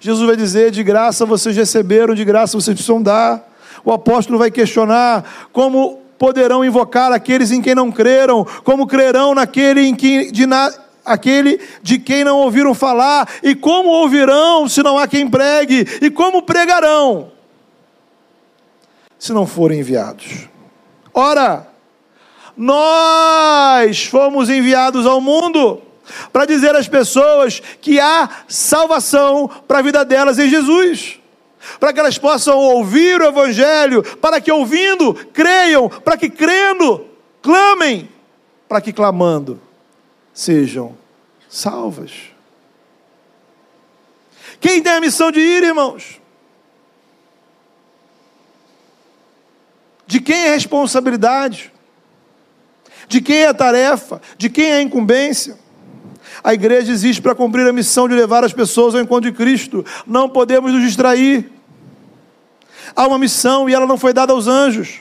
Jesus 0.00 0.26
vai 0.26 0.36
dizer: 0.36 0.70
de 0.70 0.82
graça 0.82 1.24
vocês 1.24 1.56
receberam, 1.56 2.14
de 2.14 2.24
graça 2.24 2.58
vocês 2.58 2.74
precisam 2.74 3.02
dar. 3.02 3.48
O 3.84 3.92
apóstolo 3.92 4.38
vai 4.38 4.50
questionar 4.50 5.48
como 5.52 5.98
poderão 6.18 6.64
invocar 6.64 7.12
aqueles 7.12 7.50
em 7.50 7.60
quem 7.60 7.74
não 7.74 7.90
creram, 7.90 8.46
como 8.62 8.86
crerão 8.86 9.34
naquele 9.34 9.82
em 9.82 9.94
que 9.94 10.30
de 10.30 10.46
na, 10.46 10.72
aquele 11.04 11.60
de 11.82 11.98
quem 11.98 12.22
não 12.22 12.38
ouviram 12.38 12.74
falar, 12.74 13.28
e 13.42 13.54
como 13.54 13.88
ouvirão 13.88 14.68
se 14.68 14.82
não 14.82 14.98
há 14.98 15.08
quem 15.08 15.28
pregue, 15.28 15.86
e 16.00 16.10
como 16.10 16.42
pregarão 16.42 17.32
se 19.18 19.32
não 19.32 19.46
forem 19.46 19.78
enviados. 19.78 20.48
Ora, 21.14 21.68
nós 22.56 24.04
fomos 24.06 24.50
enviados 24.50 25.06
ao 25.06 25.20
mundo 25.20 25.80
para 26.32 26.46
dizer 26.46 26.74
às 26.74 26.88
pessoas 26.88 27.60
que 27.80 28.00
há 28.00 28.28
salvação 28.48 29.48
para 29.66 29.78
a 29.78 29.82
vida 29.82 30.04
delas 30.04 30.38
em 30.38 30.48
Jesus. 30.48 31.18
Para 31.78 31.92
que 31.92 32.00
elas 32.00 32.18
possam 32.18 32.58
ouvir 32.58 33.20
o 33.20 33.26
Evangelho, 33.26 34.02
para 34.18 34.40
que 34.40 34.50
ouvindo, 34.50 35.14
creiam, 35.32 35.88
para 35.88 36.16
que 36.16 36.28
crendo, 36.28 37.06
clamem, 37.40 38.08
para 38.68 38.80
que 38.80 38.92
clamando, 38.92 39.60
sejam 40.34 40.96
salvas. 41.48 42.12
Quem 44.60 44.82
tem 44.82 44.92
a 44.92 45.00
missão 45.00 45.30
de 45.30 45.40
ir, 45.40 45.62
irmãos? 45.62 46.20
De 50.06 50.20
quem 50.20 50.46
é 50.46 50.50
a 50.50 50.54
responsabilidade? 50.54 51.72
De 53.08 53.20
quem 53.20 53.38
é 53.38 53.48
a 53.48 53.54
tarefa? 53.54 54.20
De 54.36 54.48
quem 54.48 54.70
é 54.70 54.74
a 54.74 54.82
incumbência? 54.82 55.58
A 56.44 56.52
igreja 56.52 56.90
existe 56.90 57.22
para 57.22 57.34
cumprir 57.34 57.66
a 57.68 57.72
missão 57.72 58.08
de 58.08 58.14
levar 58.14 58.44
as 58.44 58.52
pessoas 58.52 58.94
ao 58.94 59.00
encontro 59.00 59.30
de 59.30 59.36
Cristo. 59.36 59.84
Não 60.06 60.28
podemos 60.28 60.72
nos 60.72 60.82
distrair. 60.82 61.50
Há 62.96 63.06
uma 63.06 63.18
missão 63.18 63.68
e 63.68 63.74
ela 63.74 63.86
não 63.86 63.96
foi 63.96 64.12
dada 64.12 64.32
aos 64.32 64.48
anjos. 64.48 65.00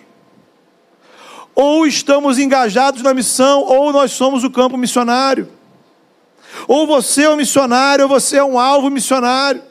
Ou 1.55 1.85
estamos 1.85 2.37
engajados 2.39 3.01
na 3.01 3.13
missão, 3.13 3.61
ou 3.61 3.91
nós 3.91 4.11
somos 4.11 4.43
o 4.43 4.51
campo 4.51 4.77
missionário. 4.77 5.49
Ou 6.67 6.85
você 6.85 7.23
é 7.23 7.29
um 7.29 7.35
missionário, 7.35 8.03
ou 8.03 8.09
você 8.09 8.37
é 8.37 8.43
um 8.43 8.59
alvo 8.59 8.89
missionário. 8.89 9.61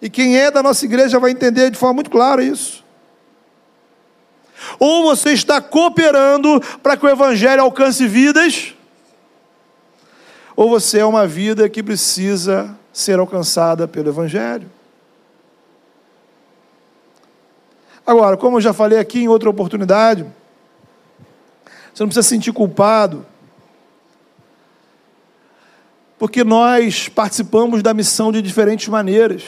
E 0.00 0.08
quem 0.08 0.36
é 0.36 0.50
da 0.50 0.62
nossa 0.62 0.84
igreja 0.84 1.18
vai 1.18 1.30
entender 1.30 1.70
de 1.70 1.78
forma 1.78 1.94
muito 1.94 2.10
clara 2.10 2.42
isso. 2.42 2.84
Ou 4.78 5.04
você 5.04 5.32
está 5.32 5.60
cooperando 5.60 6.60
para 6.82 6.96
que 6.96 7.04
o 7.04 7.08
evangelho 7.08 7.62
alcance 7.62 8.06
vidas, 8.06 8.74
ou 10.56 10.70
você 10.70 11.00
é 11.00 11.04
uma 11.04 11.26
vida 11.26 11.68
que 11.68 11.82
precisa 11.82 12.76
ser 12.92 13.18
alcançada 13.18 13.88
pelo 13.88 14.08
Evangelho. 14.08 14.70
Agora, 18.06 18.36
como 18.36 18.58
eu 18.58 18.60
já 18.60 18.72
falei 18.72 18.98
aqui 18.98 19.20
em 19.20 19.28
outra 19.28 19.48
oportunidade, 19.48 20.26
você 21.92 22.02
não 22.02 22.08
precisa 22.08 22.22
se 22.22 22.28
sentir 22.28 22.52
culpado, 22.52 23.24
porque 26.18 26.44
nós 26.44 27.08
participamos 27.08 27.82
da 27.82 27.94
missão 27.94 28.30
de 28.30 28.40
diferentes 28.42 28.88
maneiras. 28.88 29.42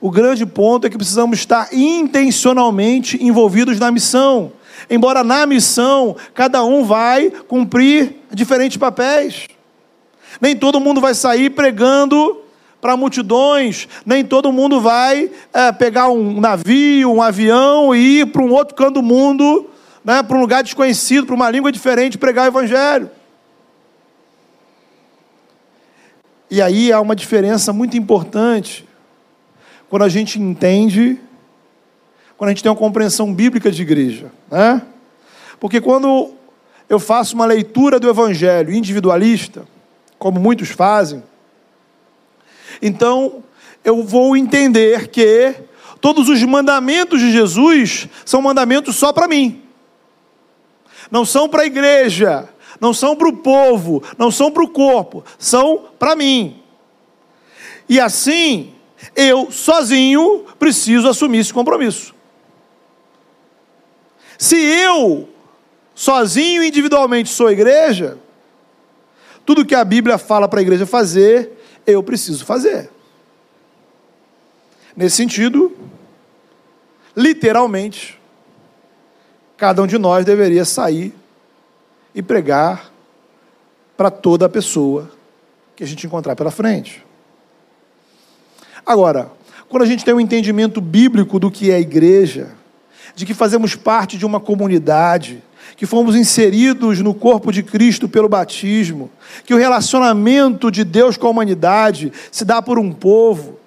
O 0.00 0.10
grande 0.10 0.46
ponto 0.46 0.86
é 0.86 0.90
que 0.90 0.96
precisamos 0.96 1.38
estar 1.38 1.72
intencionalmente 1.72 3.22
envolvidos 3.22 3.78
na 3.78 3.90
missão. 3.90 4.52
Embora 4.88 5.22
na 5.22 5.46
missão 5.46 6.16
cada 6.32 6.64
um 6.64 6.84
vai 6.84 7.30
cumprir 7.30 8.16
diferentes 8.32 8.76
papéis. 8.76 9.46
Nem 10.40 10.54
todo 10.54 10.80
mundo 10.80 11.00
vai 11.00 11.14
sair 11.14 11.50
pregando 11.50 12.42
para 12.80 12.96
multidões, 12.96 13.88
nem 14.06 14.24
todo 14.24 14.52
mundo 14.52 14.80
vai 14.80 15.30
é, 15.52 15.70
pegar 15.72 16.08
um 16.08 16.40
navio, 16.40 17.12
um 17.12 17.22
avião 17.22 17.94
e 17.94 18.20
ir 18.20 18.26
para 18.26 18.42
um 18.42 18.50
outro 18.52 18.74
canto 18.74 18.94
do 18.94 19.02
mundo, 19.02 19.68
né, 20.04 20.22
para 20.22 20.36
um 20.36 20.40
lugar 20.40 20.62
desconhecido, 20.62 21.26
para 21.26 21.34
uma 21.34 21.50
língua 21.50 21.70
diferente, 21.70 22.16
pregar 22.16 22.46
o 22.46 22.48
Evangelho. 22.48 23.10
E 26.50 26.60
aí 26.60 26.90
há 26.90 27.00
uma 27.00 27.14
diferença 27.14 27.72
muito 27.72 27.96
importante 27.96 28.88
quando 29.88 30.02
a 30.02 30.08
gente 30.08 30.40
entende, 30.40 31.20
quando 32.36 32.48
a 32.48 32.52
gente 32.52 32.62
tem 32.62 32.72
uma 32.72 32.78
compreensão 32.78 33.32
bíblica 33.32 33.70
de 33.70 33.82
igreja. 33.82 34.32
Né? 34.50 34.82
Porque 35.60 35.80
quando 35.80 36.32
eu 36.88 36.98
faço 36.98 37.34
uma 37.34 37.44
leitura 37.44 38.00
do 38.00 38.08
Evangelho 38.08 38.72
individualista, 38.72 39.64
como 40.20 40.38
muitos 40.38 40.68
fazem, 40.68 41.24
então 42.80 43.42
eu 43.82 44.04
vou 44.04 44.36
entender 44.36 45.08
que 45.08 45.54
todos 46.00 46.28
os 46.28 46.42
mandamentos 46.42 47.18
de 47.18 47.32
Jesus 47.32 48.06
são 48.24 48.42
mandamentos 48.42 48.96
só 48.96 49.12
para 49.12 49.26
mim, 49.26 49.62
não 51.10 51.24
são 51.24 51.48
para 51.48 51.62
a 51.62 51.66
igreja, 51.66 52.48
não 52.78 52.92
são 52.92 53.16
para 53.16 53.28
o 53.28 53.36
povo, 53.38 54.02
não 54.18 54.30
são 54.30 54.50
para 54.50 54.62
o 54.62 54.68
corpo, 54.68 55.24
são 55.38 55.86
para 55.98 56.14
mim. 56.14 56.62
E 57.88 57.98
assim, 57.98 58.74
eu 59.16 59.50
sozinho 59.50 60.44
preciso 60.58 61.08
assumir 61.08 61.38
esse 61.38 61.52
compromisso. 61.52 62.14
Se 64.38 64.56
eu, 64.56 65.28
sozinho 65.94 66.62
individualmente, 66.62 67.30
sou 67.30 67.50
igreja, 67.50 68.18
tudo 69.50 69.66
que 69.66 69.74
a 69.74 69.84
Bíblia 69.84 70.16
fala 70.16 70.46
para 70.46 70.60
a 70.60 70.62
igreja 70.62 70.86
fazer, 70.86 71.50
eu 71.84 72.04
preciso 72.04 72.44
fazer. 72.44 72.88
Nesse 74.96 75.16
sentido, 75.16 75.76
literalmente, 77.16 78.16
cada 79.56 79.82
um 79.82 79.88
de 79.88 79.98
nós 79.98 80.24
deveria 80.24 80.64
sair 80.64 81.12
e 82.14 82.22
pregar 82.22 82.92
para 83.96 84.08
toda 84.08 84.46
a 84.46 84.48
pessoa 84.48 85.10
que 85.74 85.82
a 85.82 85.86
gente 85.86 86.06
encontrar 86.06 86.36
pela 86.36 86.52
frente. 86.52 87.04
Agora, 88.86 89.32
quando 89.68 89.82
a 89.82 89.86
gente 89.86 90.04
tem 90.04 90.14
um 90.14 90.20
entendimento 90.20 90.80
bíblico 90.80 91.40
do 91.40 91.50
que 91.50 91.72
é 91.72 91.80
igreja, 91.80 92.52
de 93.16 93.26
que 93.26 93.34
fazemos 93.34 93.74
parte 93.74 94.16
de 94.16 94.24
uma 94.24 94.38
comunidade, 94.38 95.42
que 95.80 95.86
fomos 95.86 96.14
inseridos 96.14 97.00
no 97.00 97.14
corpo 97.14 97.50
de 97.50 97.62
Cristo 97.62 98.06
pelo 98.06 98.28
batismo, 98.28 99.10
que 99.46 99.54
o 99.54 99.56
relacionamento 99.56 100.70
de 100.70 100.84
Deus 100.84 101.16
com 101.16 101.26
a 101.26 101.30
humanidade 101.30 102.12
se 102.30 102.44
dá 102.44 102.60
por 102.60 102.78
um 102.78 102.92
povo. 102.92 103.58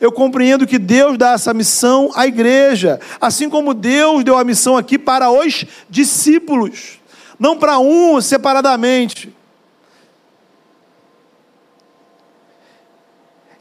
Eu 0.00 0.10
compreendo 0.10 0.66
que 0.66 0.80
Deus 0.80 1.16
dá 1.16 1.34
essa 1.34 1.54
missão 1.54 2.10
à 2.16 2.26
igreja, 2.26 2.98
assim 3.20 3.48
como 3.48 3.72
Deus 3.72 4.24
deu 4.24 4.36
a 4.36 4.42
missão 4.42 4.76
aqui 4.76 4.98
para 4.98 5.30
os 5.30 5.64
discípulos 5.88 6.98
não 7.38 7.56
para 7.56 7.78
um 7.78 8.20
separadamente. 8.20 9.32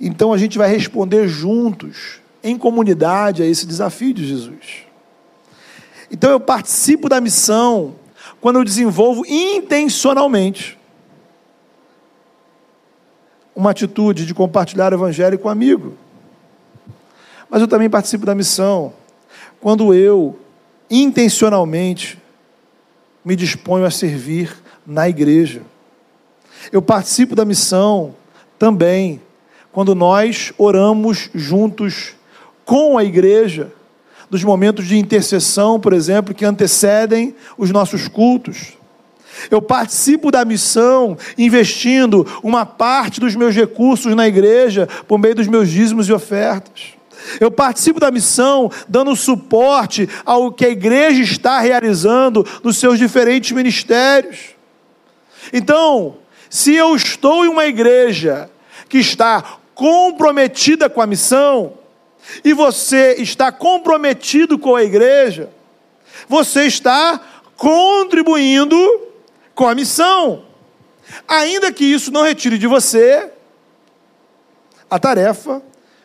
Então 0.01 0.33
a 0.33 0.37
gente 0.39 0.57
vai 0.57 0.67
responder 0.67 1.27
juntos, 1.27 2.21
em 2.43 2.57
comunidade, 2.57 3.43
a 3.43 3.45
esse 3.45 3.67
desafio 3.67 4.15
de 4.15 4.25
Jesus. 4.25 4.86
Então 6.09 6.31
eu 6.31 6.39
participo 6.39 7.09
da 7.09 7.19
missão 7.19 7.95
quando 8.39 8.59
eu 8.59 8.63
desenvolvo 8.63 9.25
intencionalmente 9.27 10.77
uma 13.55 13.71
atitude 13.71 14.25
de 14.25 14.33
compartilhar 14.33 14.93
o 14.93 14.95
evangelho 14.95 15.39
com 15.39 15.47
um 15.47 15.51
amigo. 15.51 15.95
Mas 17.49 17.61
eu 17.61 17.67
também 17.67 17.89
participo 17.89 18.25
da 18.25 18.35
missão 18.35 18.93
quando 19.59 19.93
eu 19.93 20.37
intencionalmente 20.89 22.21
me 23.25 23.35
disponho 23.35 23.85
a 23.85 23.91
servir 23.91 24.55
na 24.85 25.09
igreja. 25.09 25.61
Eu 26.71 26.81
participo 26.81 27.35
da 27.35 27.43
missão 27.43 28.15
também 28.59 29.21
quando 29.71 29.93
nós 29.93 30.53
oramos 30.57 31.29
juntos 31.33 32.15
com 32.63 32.97
a 32.97 33.03
igreja, 33.03 33.71
nos 34.29 34.43
momentos 34.43 34.85
de 34.85 34.97
intercessão, 34.97 35.79
por 35.79 35.93
exemplo, 35.93 36.33
que 36.33 36.45
antecedem 36.45 37.35
os 37.57 37.71
nossos 37.71 38.07
cultos. 38.07 38.77
Eu 39.51 39.61
participo 39.61 40.31
da 40.31 40.43
missão 40.43 41.17
investindo 41.37 42.25
uma 42.41 42.65
parte 42.65 43.19
dos 43.19 43.35
meus 43.35 43.55
recursos 43.55 44.15
na 44.15 44.27
igreja 44.27 44.87
por 45.07 45.17
meio 45.17 45.35
dos 45.35 45.47
meus 45.47 45.69
dízimos 45.69 46.09
e 46.09 46.13
ofertas. 46.13 46.97
Eu 47.39 47.51
participo 47.51 47.99
da 47.99 48.11
missão 48.11 48.71
dando 48.87 49.15
suporte 49.15 50.09
ao 50.25 50.51
que 50.51 50.65
a 50.65 50.69
igreja 50.69 51.21
está 51.21 51.59
realizando 51.59 52.45
nos 52.63 52.77
seus 52.77 52.97
diferentes 52.97 53.51
ministérios. 53.51 54.55
Então, 55.51 56.17
se 56.49 56.73
eu 56.75 56.95
estou 56.95 57.45
em 57.45 57.49
uma 57.49 57.65
igreja 57.65 58.49
que 58.89 58.97
está 58.97 59.43
comprometida 59.75 60.89
com 60.89 61.01
a 61.01 61.07
missão, 61.07 61.73
e 62.43 62.53
você 62.53 63.15
está 63.15 63.51
comprometido 63.51 64.57
com 64.57 64.75
a 64.75 64.83
igreja, 64.83 65.49
você 66.27 66.65
está 66.65 67.19
contribuindo 67.55 68.77
com 69.53 69.67
a 69.67 69.75
missão. 69.75 70.45
Ainda 71.27 71.71
que 71.71 71.85
isso 71.85 72.11
não 72.11 72.23
retire 72.23 72.57
de 72.57 72.67
você 72.67 73.31
a 74.89 74.99
tarefa 74.99 75.61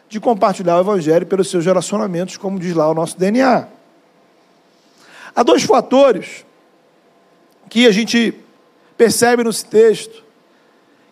de 0.09 0.21
compartilhar 0.21 0.77
o 0.77 0.81
Evangelho 0.81 1.27
pelos 1.27 1.49
seus 1.49 1.65
relacionamentos, 1.65 2.37
como 2.37 2.59
diz 2.59 2.75
lá 2.75 2.89
o 2.89 2.95
nosso 2.95 3.19
DNA. 3.19 3.67
Há 5.35 5.43
dois 5.43 5.63
fatores 5.63 6.45
que 7.71 7.87
a 7.87 7.91
gente 7.91 8.35
percebe 8.97 9.43
nesse 9.43 9.65
texto 9.65 10.23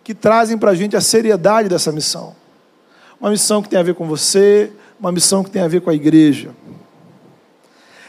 que 0.05 0.15
trazem 0.15 0.59
para 0.59 0.73
a 0.73 0.75
gente 0.75 0.97
a 0.97 1.01
seriedade 1.01 1.69
dessa 1.69 1.91
missão. 1.91 2.37
Uma 3.19 3.31
missão 3.31 3.63
que 3.63 3.69
tem 3.69 3.79
a 3.79 3.83
ver 3.83 3.95
com 3.95 4.07
você, 4.07 4.71
uma 5.01 5.11
missão 5.11 5.43
que 5.43 5.51
tem 5.51 5.63
a 5.63 5.69
ver 5.69 5.81
com 5.81 5.91
a 5.91 5.95
igreja. 5.95 6.51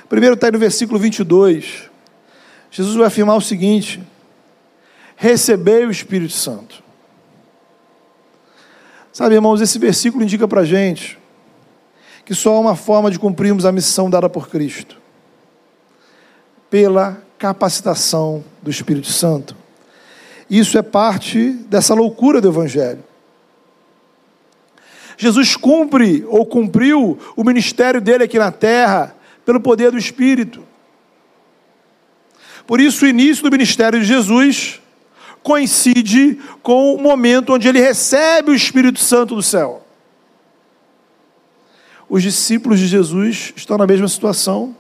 Primeiro 0.10 0.36
está 0.36 0.48
aí 0.48 0.52
no 0.52 0.60
versículo 0.60 1.00
22. 1.00 1.90
Jesus 2.70 2.96
vai 2.96 3.08
afirmar 3.08 3.38
o 3.38 3.42
seguinte: 3.42 4.04
Recebei 5.16 5.86
o 5.86 5.92
Espírito 5.92 6.34
Santo. 6.34 6.84
Sabe, 9.14 9.36
irmãos, 9.36 9.62
esse 9.62 9.80
versículo 9.80 10.24
indica 10.24 10.48
para 10.48 10.62
a 10.62 10.66
gente 10.66 11.18
que 12.26 12.36
só 12.36 12.56
há 12.56 12.60
uma 12.60 12.76
forma 12.76 13.10
de 13.10 13.18
cumprirmos 13.18 13.66
a 13.66 13.72
missão 13.72 14.10
dada 14.10 14.30
por 14.30 14.50
Cristo 14.50 14.98
pela 16.70 17.22
capacitação 17.38 18.44
do 18.62 18.70
Espírito 18.70 19.08
Santo. 19.08 19.56
Isso 20.50 20.78
é 20.78 20.82
parte 20.82 21.52
dessa 21.70 21.94
loucura 21.94 22.40
do 22.40 22.48
Evangelho. 22.48 23.04
Jesus 25.22 25.56
cumpre 25.56 26.26
ou 26.28 26.44
cumpriu 26.44 27.16
o 27.36 27.44
ministério 27.44 28.02
dele 28.02 28.24
aqui 28.24 28.40
na 28.40 28.52
terra 28.52 29.16
pelo 29.46 29.60
poder 29.60 29.92
do 29.92 29.98
Espírito. 30.00 30.64
Por 32.66 32.82
isso, 32.82 33.06
o 33.06 33.08
início 33.08 33.44
do 33.44 33.52
ministério 33.52 34.00
de 34.00 34.06
Jesus 34.08 34.82
coincide 35.44 36.40
com 36.64 36.96
o 36.96 37.00
momento 37.00 37.54
onde 37.54 37.68
ele 37.68 37.80
recebe 37.80 38.50
o 38.50 38.56
Espírito 38.56 39.00
Santo 39.00 39.36
do 39.36 39.44
céu. 39.44 39.86
Os 42.10 42.24
discípulos 42.24 42.80
de 42.80 42.88
Jesus 42.88 43.54
estão 43.56 43.78
na 43.78 43.86
mesma 43.86 44.08
situação. 44.08 44.76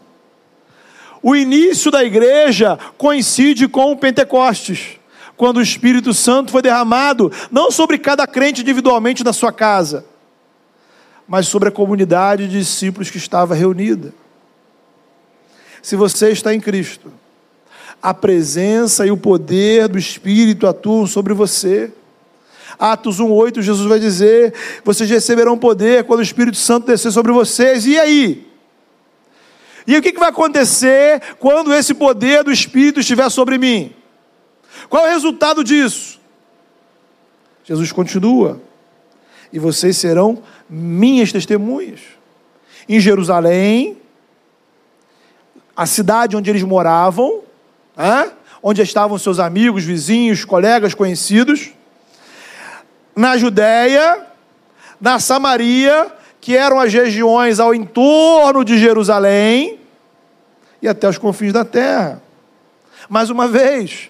O 1.21 1.35
início 1.35 1.91
da 1.91 2.03
igreja 2.03 2.79
coincide 2.97 3.67
com 3.67 3.91
o 3.91 3.97
Pentecostes, 3.97 4.97
quando 5.37 5.57
o 5.57 5.61
Espírito 5.61 6.15
Santo 6.15 6.51
foi 6.51 6.63
derramado, 6.63 7.31
não 7.51 7.69
sobre 7.69 7.99
cada 7.99 8.25
crente 8.25 8.61
individualmente 8.61 9.23
na 9.23 9.33
sua 9.33 9.51
casa, 9.51 10.09
mas 11.31 11.47
sobre 11.47 11.69
a 11.69 11.71
comunidade 11.71 12.45
de 12.45 12.59
discípulos 12.59 13.09
que 13.09 13.15
estava 13.15 13.55
reunida. 13.55 14.13
Se 15.81 15.95
você 15.95 16.29
está 16.29 16.53
em 16.53 16.59
Cristo, 16.59 17.09
a 18.03 18.13
presença 18.13 19.07
e 19.07 19.11
o 19.11 19.15
poder 19.15 19.87
do 19.87 19.97
Espírito 19.97 20.67
atuam 20.67 21.07
sobre 21.07 21.33
você. 21.33 21.89
Atos 22.77 23.21
1,8, 23.21 23.61
Jesus 23.61 23.87
vai 23.87 23.97
dizer: 23.97 24.53
Vocês 24.83 25.09
receberão 25.09 25.57
poder 25.57 26.03
quando 26.03 26.19
o 26.19 26.23
Espírito 26.23 26.57
Santo 26.57 26.87
descer 26.87 27.13
sobre 27.13 27.31
vocês. 27.31 27.85
E 27.85 27.97
aí? 27.97 28.45
E 29.87 29.95
o 29.95 30.01
que 30.01 30.11
vai 30.11 30.31
acontecer 30.31 31.21
quando 31.39 31.73
esse 31.73 31.93
poder 31.93 32.43
do 32.43 32.51
Espírito 32.51 32.99
estiver 32.99 33.29
sobre 33.29 33.57
mim? 33.57 33.95
Qual 34.89 35.05
é 35.05 35.11
o 35.11 35.13
resultado 35.13 35.63
disso? 35.63 36.19
Jesus 37.63 37.89
continua: 37.93 38.61
E 39.53 39.59
vocês 39.59 39.95
serão 39.95 40.43
minhas 40.71 41.33
testemunhas. 41.33 41.99
Em 42.87 42.97
Jerusalém, 42.97 43.97
a 45.75 45.85
cidade 45.85 46.37
onde 46.37 46.49
eles 46.49 46.63
moravam, 46.63 47.41
onde 48.63 48.81
estavam 48.81 49.17
seus 49.17 49.37
amigos, 49.37 49.83
vizinhos, 49.83 50.45
colegas, 50.45 50.93
conhecidos, 50.93 51.71
na 53.13 53.37
Judéia, 53.37 54.25
na 54.99 55.19
Samaria, 55.19 56.09
que 56.39 56.55
eram 56.55 56.79
as 56.79 56.93
regiões 56.93 57.59
ao 57.59 57.75
entorno 57.75 58.63
de 58.63 58.77
Jerusalém, 58.77 59.79
e 60.81 60.87
até 60.87 61.07
os 61.07 61.17
confins 61.17 61.51
da 61.51 61.65
terra. 61.65 62.23
Mais 63.09 63.29
uma 63.29 63.47
vez, 63.47 64.09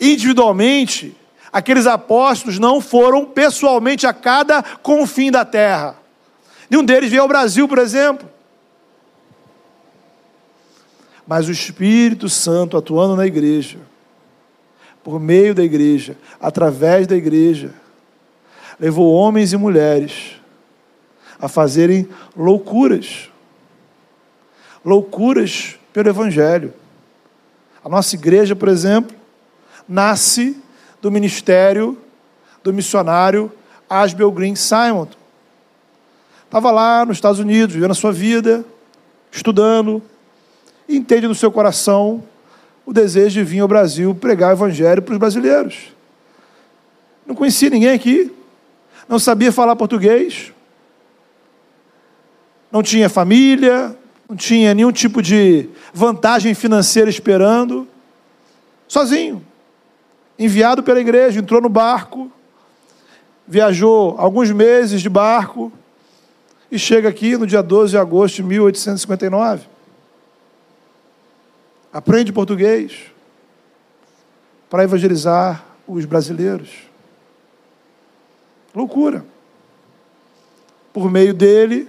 individualmente, 0.00 1.16
Aqueles 1.52 1.86
apóstolos 1.86 2.58
não 2.58 2.80
foram 2.80 3.24
pessoalmente 3.24 4.06
a 4.06 4.12
cada 4.12 4.62
confim 4.62 5.30
da 5.30 5.44
terra. 5.44 5.96
Nenhum 6.68 6.84
deles 6.84 7.10
veio 7.10 7.22
ao 7.22 7.28
Brasil, 7.28 7.68
por 7.68 7.78
exemplo. 7.78 8.28
Mas 11.26 11.48
o 11.48 11.52
Espírito 11.52 12.28
Santo 12.28 12.76
atuando 12.76 13.16
na 13.16 13.26
igreja, 13.26 13.78
por 15.02 15.20
meio 15.20 15.54
da 15.54 15.62
igreja, 15.62 16.16
através 16.40 17.06
da 17.06 17.16
igreja, 17.16 17.72
levou 18.78 19.12
homens 19.12 19.52
e 19.52 19.56
mulheres 19.56 20.40
a 21.38 21.48
fazerem 21.48 22.08
loucuras. 22.36 23.30
Loucuras 24.84 25.76
pelo 25.92 26.08
Evangelho. 26.08 26.72
A 27.84 27.88
nossa 27.88 28.14
igreja, 28.14 28.54
por 28.54 28.68
exemplo, 28.68 29.16
nasce 29.88 30.60
do 31.06 31.12
ministério 31.12 31.96
do 32.64 32.72
missionário 32.72 33.52
Asbel 33.88 34.32
Green 34.32 34.56
Simon. 34.56 35.06
Estava 36.44 36.72
lá 36.72 37.06
nos 37.06 37.16
Estados 37.16 37.38
Unidos, 37.38 37.76
vivendo 37.76 37.92
a 37.92 37.94
sua 37.94 38.10
vida, 38.10 38.64
estudando, 39.30 40.02
e 40.88 40.96
entende 40.96 41.28
no 41.28 41.34
seu 41.34 41.52
coração 41.52 42.24
o 42.84 42.92
desejo 42.92 43.38
de 43.38 43.44
vir 43.44 43.60
ao 43.60 43.68
Brasil 43.68 44.16
pregar 44.16 44.50
o 44.50 44.56
Evangelho 44.56 45.00
para 45.00 45.12
os 45.12 45.18
brasileiros. 45.18 45.94
Não 47.24 47.36
conhecia 47.36 47.70
ninguém 47.70 47.90
aqui, 47.90 48.32
não 49.08 49.20
sabia 49.20 49.52
falar 49.52 49.76
português, 49.76 50.52
não 52.72 52.82
tinha 52.82 53.08
família, 53.08 53.96
não 54.28 54.36
tinha 54.36 54.74
nenhum 54.74 54.90
tipo 54.90 55.22
de 55.22 55.68
vantagem 55.94 56.52
financeira 56.52 57.08
esperando, 57.08 57.86
sozinho, 58.88 59.40
enviado 60.38 60.82
pela 60.82 61.00
igreja, 61.00 61.40
entrou 61.40 61.60
no 61.60 61.68
barco, 61.68 62.30
viajou 63.46 64.16
alguns 64.18 64.50
meses 64.50 65.00
de 65.00 65.08
barco 65.08 65.72
e 66.70 66.78
chega 66.78 67.08
aqui 67.08 67.36
no 67.36 67.46
dia 67.46 67.62
12 67.62 67.90
de 67.90 67.98
agosto 67.98 68.36
de 68.36 68.42
1859 68.42 69.76
aprende 71.96 72.30
português 72.30 73.10
para 74.68 74.84
evangelizar 74.84 75.64
os 75.88 76.04
brasileiros. 76.04 76.68
Loucura. 78.74 79.24
Por 80.92 81.10
meio 81.10 81.32
dele, 81.32 81.88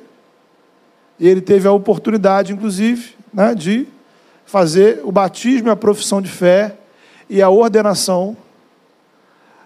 ele 1.19 1.41
teve 1.41 1.67
a 1.67 1.73
oportunidade, 1.73 2.53
inclusive, 2.53 3.15
né, 3.33 3.53
de 3.53 3.85
fazer 4.45 5.01
o 5.03 5.11
batismo 5.11 5.67
e 5.67 5.71
a 5.71 5.75
profissão 5.75 6.21
de 6.21 6.29
fé 6.29 6.77
e 7.29 7.41
a 7.41 7.49
ordenação 7.49 8.35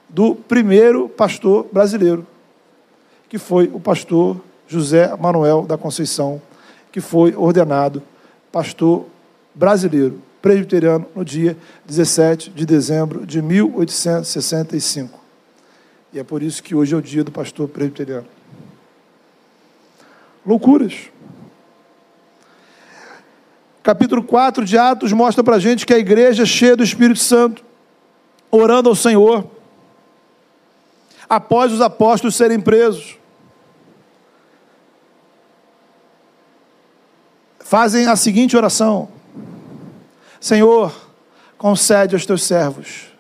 do 0.10 0.36
primeiro 0.36 1.08
pastor 1.08 1.68
brasileiro, 1.72 2.26
que 3.30 3.38
foi 3.38 3.72
o 3.74 3.80
pastor 3.80 4.42
José 4.68 5.16
Manuel 5.16 5.64
da 5.64 5.78
Conceição, 5.78 6.42
que 6.92 7.00
foi 7.00 7.36
ordenado 7.36 8.04
pastor 8.52 9.06
brasileiro 9.56 10.22
presbiteriano 10.42 11.06
no 11.16 11.24
dia 11.24 11.56
17 11.86 12.50
de 12.50 12.66
dezembro 12.66 13.26
de 13.26 13.42
1865. 13.42 15.20
E 16.12 16.20
é 16.20 16.24
por 16.24 16.44
isso 16.44 16.62
que 16.62 16.76
hoje 16.76 16.94
é 16.94 16.98
o 16.98 17.02
dia 17.02 17.24
do 17.24 17.32
pastor 17.32 17.70
presbiteriano. 17.70 18.28
Loucuras. 20.46 21.10
Capítulo 23.84 24.24
4 24.24 24.64
de 24.64 24.78
Atos 24.78 25.12
mostra 25.12 25.44
para 25.44 25.56
a 25.56 25.60
gente 25.60 25.86
que 25.86 25.94
a 25.94 25.98
igreja 25.98 26.44
é 26.44 26.46
cheia 26.46 26.76
do 26.76 26.84
Espírito 26.84 27.20
Santo, 27.20 27.66
orando 28.52 28.90
ao 28.90 28.96
Senhor, 28.96 29.50
após 31.28 31.72
os 31.72 31.82
apóstolos 31.82 32.36
serem 32.36 32.60
presos. 32.60 33.18
Fazem 37.60 38.06
a 38.08 38.16
seguinte 38.16 38.56
oração: 38.56 39.10
Senhor, 40.40 40.94
concede 41.58 42.16
aos 42.16 42.26
teus 42.26 42.44
servos 42.44 43.12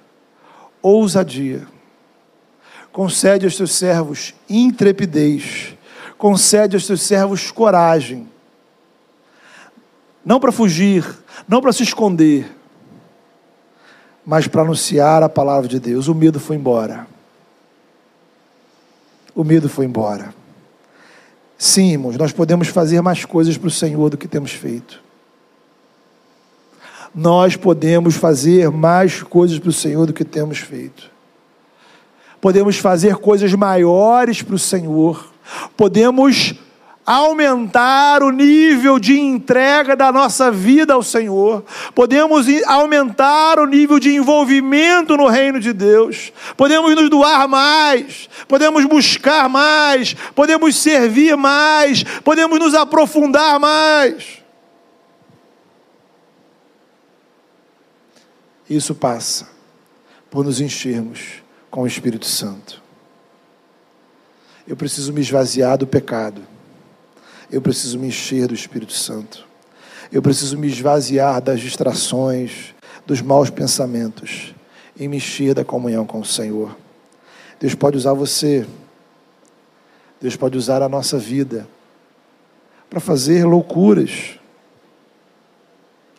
ousadia, 0.81 1.67
concede 2.91 3.45
aos 3.45 3.55
teus 3.55 3.71
servos 3.71 4.33
intrepidez, 4.49 5.75
concede 6.17 6.75
aos 6.75 6.87
teus 6.87 7.01
servos 7.01 7.51
coragem, 7.51 8.30
não 10.25 10.39
para 10.39 10.51
fugir, 10.51 11.05
não 11.47 11.61
para 11.61 11.73
se 11.73 11.83
esconder, 11.83 12.49
mas 14.25 14.47
para 14.47 14.61
anunciar 14.61 15.23
a 15.23 15.29
palavra 15.29 15.67
de 15.67 15.79
Deus. 15.79 16.07
O 16.07 16.15
medo 16.15 16.39
foi 16.39 16.55
embora. 16.55 17.07
O 19.33 19.43
medo 19.43 19.67
foi 19.67 19.85
embora. 19.85 20.33
Sim, 21.57 21.91
irmãos, 21.91 22.17
nós 22.17 22.31
podemos 22.31 22.67
fazer 22.67 23.01
mais 23.01 23.25
coisas 23.25 23.57
para 23.57 23.67
o 23.67 23.71
Senhor 23.71 24.09
do 24.09 24.17
que 24.17 24.27
temos 24.27 24.51
feito 24.51 25.01
nós 27.13 27.55
podemos 27.55 28.15
fazer 28.15 28.69
mais 28.71 29.21
coisas 29.21 29.59
para 29.59 29.69
o 29.69 29.73
Senhor 29.73 30.05
do 30.05 30.13
que 30.13 30.23
temos 30.23 30.59
feito. 30.59 31.09
Podemos 32.39 32.77
fazer 32.77 33.17
coisas 33.17 33.53
maiores 33.53 34.41
para 34.41 34.55
o 34.55 34.59
Senhor. 34.59 35.31
Podemos 35.75 36.55
aumentar 37.05 38.21
o 38.23 38.29
nível 38.29 38.99
de 38.99 39.19
entrega 39.19 39.95
da 39.95 40.11
nossa 40.11 40.51
vida 40.51 40.93
ao 40.93 41.03
Senhor, 41.03 41.63
podemos 41.95 42.45
aumentar 42.65 43.59
o 43.59 43.65
nível 43.65 43.99
de 43.99 44.13
envolvimento 44.15 45.17
no 45.17 45.27
reino 45.27 45.59
de 45.59 45.73
Deus, 45.73 46.31
podemos 46.55 46.95
nos 46.95 47.09
doar 47.09 47.47
mais, 47.47 48.29
podemos 48.47 48.85
buscar 48.85 49.49
mais, 49.49 50.13
podemos 50.35 50.75
servir 50.75 51.35
mais, 51.35 52.03
podemos 52.23 52.59
nos 52.59 52.73
aprofundar 52.73 53.59
mais. 53.59 54.41
Isso 58.69 58.95
passa 58.95 59.49
por 60.29 60.45
nos 60.45 60.61
enchermos 60.61 61.43
com 61.69 61.81
o 61.81 61.87
Espírito 61.87 62.25
Santo. 62.25 62.81
Eu 64.65 64.77
preciso 64.77 65.11
me 65.11 65.19
esvaziar 65.19 65.77
do 65.77 65.85
pecado. 65.85 66.50
Eu 67.51 67.61
preciso 67.61 67.99
me 67.99 68.07
encher 68.07 68.47
do 68.47 68.53
Espírito 68.53 68.93
Santo. 68.93 69.45
Eu 70.09 70.21
preciso 70.21 70.57
me 70.57 70.67
esvaziar 70.67 71.41
das 71.41 71.59
distrações, 71.59 72.73
dos 73.05 73.21
maus 73.21 73.49
pensamentos 73.49 74.55
e 74.97 75.07
me 75.07 75.17
encher 75.17 75.53
da 75.53 75.65
comunhão 75.65 76.05
com 76.05 76.21
o 76.21 76.25
Senhor. 76.25 76.77
Deus 77.59 77.75
pode 77.75 77.97
usar 77.97 78.13
você. 78.13 78.65
Deus 80.21 80.35
pode 80.35 80.57
usar 80.57 80.81
a 80.81 80.87
nossa 80.87 81.17
vida 81.17 81.67
para 82.89 82.99
fazer 82.99 83.45
loucuras 83.45 84.39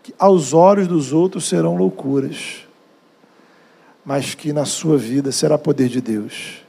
que 0.02 0.14
aos 0.18 0.52
olhos 0.52 0.88
dos 0.88 1.12
outros 1.12 1.48
serão 1.48 1.76
loucuras, 1.76 2.66
mas 4.04 4.34
que 4.34 4.52
na 4.52 4.64
sua 4.64 4.98
vida 4.98 5.30
será 5.30 5.56
poder 5.56 5.88
de 5.88 6.00
Deus. 6.00 6.62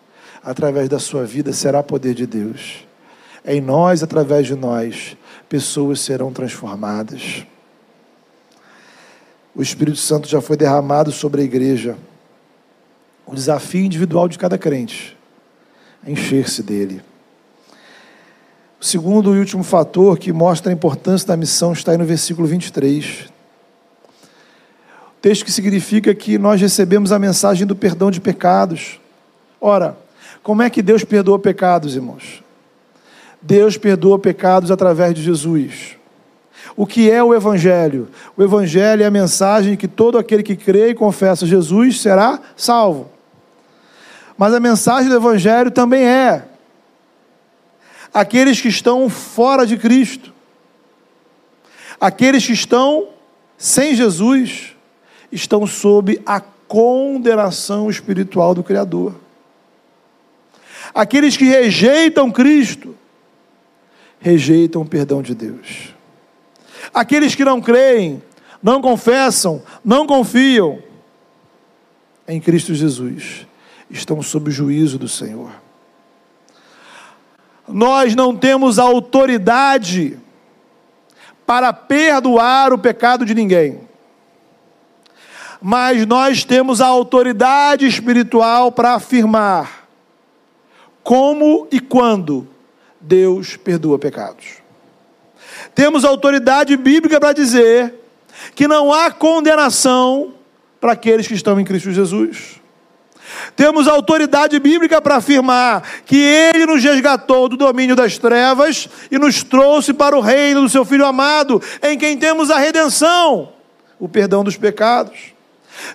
Através 0.43 0.87
da 0.87 0.99
sua 0.99 1.25
vida 1.25 1.51
será 1.51 1.81
poder 1.81 2.13
de 2.13 2.27
Deus. 2.27 2.85
Em 3.45 3.59
nós, 3.59 4.01
através 4.01 4.47
de 4.47 4.55
nós, 4.55 5.17
pessoas 5.49 5.99
serão 5.99 6.31
transformadas. 6.31 7.45
O 9.55 9.61
Espírito 9.61 9.97
Santo 9.97 10.27
já 10.27 10.41
foi 10.41 10.57
derramado 10.57 11.11
sobre 11.11 11.41
a 11.41 11.43
igreja. 11.43 11.97
O 13.25 13.35
desafio 13.35 13.83
individual 13.83 14.27
de 14.27 14.37
cada 14.37 14.57
crente 14.57 15.17
é 16.05 16.11
encher-se 16.11 16.63
dele. 16.63 17.01
O 18.79 18.85
segundo 18.85 19.35
e 19.35 19.39
último 19.39 19.63
fator 19.63 20.17
que 20.17 20.33
mostra 20.33 20.71
a 20.71 20.73
importância 20.73 21.27
da 21.27 21.37
missão 21.37 21.71
está 21.71 21.91
aí 21.91 21.97
no 21.97 22.05
versículo 22.05 22.47
23. 22.47 23.31
Texto 25.21 25.45
que 25.45 25.51
significa 25.51 26.13
que 26.13 26.37
nós 26.37 26.59
recebemos 26.59 27.13
a 27.13 27.19
mensagem 27.19 27.65
do 27.65 27.75
perdão 27.75 28.11
de 28.11 28.19
pecados. 28.19 28.99
Ora, 29.61 29.97
como 30.41 30.61
é 30.61 30.69
que 30.69 30.81
Deus 30.81 31.05
perdoa 31.05 31.39
pecados, 31.39 31.95
irmãos? 31.95 32.42
Deus 33.43 33.77
perdoa 33.77 34.17
pecados 34.17 34.71
através 34.71 35.13
de 35.13 35.21
Jesus. 35.21 35.97
O 36.75 36.87
que 36.87 37.11
é 37.11 37.21
o 37.21 37.35
Evangelho? 37.35 38.07
O 38.35 38.41
Evangelho 38.41 39.03
é 39.03 39.05
a 39.05 39.11
mensagem 39.11 39.75
que 39.75 39.87
todo 39.87 40.17
aquele 40.17 40.41
que 40.41 40.55
crê 40.55 40.89
e 40.89 40.95
confessa 40.95 41.45
Jesus 41.45 42.01
será 42.01 42.39
salvo. 42.55 43.11
Mas 44.37 44.53
a 44.53 44.59
mensagem 44.59 45.09
do 45.09 45.15
Evangelho 45.15 45.69
também 45.69 46.05
é 46.05 46.45
aqueles 48.13 48.61
que 48.61 48.69
estão 48.69 49.09
fora 49.09 49.65
de 49.65 49.77
Cristo, 49.77 50.33
aqueles 51.99 52.45
que 52.45 52.53
estão 52.53 53.09
sem 53.57 53.93
Jesus, 53.95 54.75
estão 55.31 55.67
sob 55.67 56.19
a 56.25 56.39
condenação 56.39 57.89
espiritual 57.89 58.55
do 58.55 58.63
Criador. 58.63 59.15
Aqueles 60.93 61.37
que 61.37 61.45
rejeitam 61.45 62.31
Cristo, 62.31 62.95
rejeitam 64.23 64.81
o 64.81 64.85
perdão 64.85 65.21
de 65.21 65.35
Deus. 65.35 65.93
Aqueles 66.93 67.35
que 67.35 67.43
não 67.43 67.61
creem, 67.61 68.23
não 68.63 68.81
confessam, 68.81 69.61
não 69.83 70.07
confiam 70.07 70.81
em 72.25 72.39
Cristo 72.39 72.73
Jesus, 72.73 73.45
estão 73.89 74.21
sob 74.21 74.49
o 74.49 74.53
juízo 74.53 74.97
do 74.97 75.09
Senhor. 75.09 75.51
Nós 77.67 78.15
não 78.15 78.33
temos 78.33 78.79
autoridade 78.79 80.17
para 81.45 81.73
perdoar 81.73 82.71
o 82.71 82.77
pecado 82.77 83.25
de 83.25 83.35
ninguém. 83.35 83.81
Mas 85.61 86.05
nós 86.05 86.45
temos 86.45 86.79
a 86.79 86.87
autoridade 86.87 87.85
espiritual 87.85 88.71
para 88.71 88.93
afirmar 88.93 89.85
como 91.03 91.67
e 91.69 91.81
quando 91.81 92.52
Deus 93.03 93.57
perdoa 93.57 93.99
pecados. 93.99 94.45
Temos 95.75 96.05
autoridade 96.05 96.75
bíblica 96.77 97.19
para 97.19 97.33
dizer 97.33 97.93
que 98.55 98.67
não 98.67 98.93
há 98.93 99.11
condenação 99.11 100.33
para 100.79 100.93
aqueles 100.93 101.27
que 101.27 101.33
estão 101.33 101.59
em 101.59 101.65
Cristo 101.65 101.91
Jesus. 101.91 102.61
Temos 103.55 103.87
autoridade 103.87 104.57
bíblica 104.59 105.01
para 105.01 105.17
afirmar 105.17 105.83
que 106.05 106.17
Ele 106.17 106.65
nos 106.65 106.83
resgatou 106.83 107.49
do 107.49 107.57
domínio 107.57 107.95
das 107.95 108.17
trevas 108.17 108.87
e 109.11 109.17
nos 109.17 109.43
trouxe 109.43 109.93
para 109.93 110.15
o 110.17 110.21
reino 110.21 110.61
do 110.61 110.69
Seu 110.69 110.85
Filho 110.85 111.05
amado, 111.05 111.61
em 111.81 111.97
quem 111.97 112.17
temos 112.17 112.49
a 112.49 112.57
redenção, 112.57 113.51
o 113.99 114.07
perdão 114.07 114.43
dos 114.43 114.55
pecados. 114.55 115.32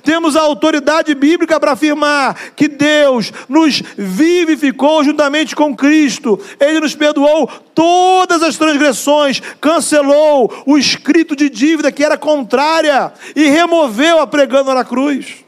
Temos 0.02 0.36
a 0.36 0.40
autoridade 0.40 1.14
bíblica 1.14 1.58
para 1.58 1.72
afirmar 1.72 2.52
que 2.54 2.68
Deus 2.68 3.32
nos 3.48 3.82
vivificou 3.96 5.02
juntamente 5.04 5.54
com 5.54 5.74
Cristo. 5.74 6.38
Ele 6.58 6.80
nos 6.80 6.94
perdoou 6.94 7.46
todas 7.74 8.42
as 8.42 8.56
transgressões, 8.56 9.40
cancelou 9.60 10.64
o 10.66 10.76
escrito 10.76 11.34
de 11.34 11.48
dívida 11.48 11.92
que 11.92 12.04
era 12.04 12.18
contrária 12.18 13.12
e 13.34 13.48
removeu 13.48 14.20
a 14.20 14.26
pregando 14.26 14.74
na 14.74 14.84
cruz. 14.84 15.44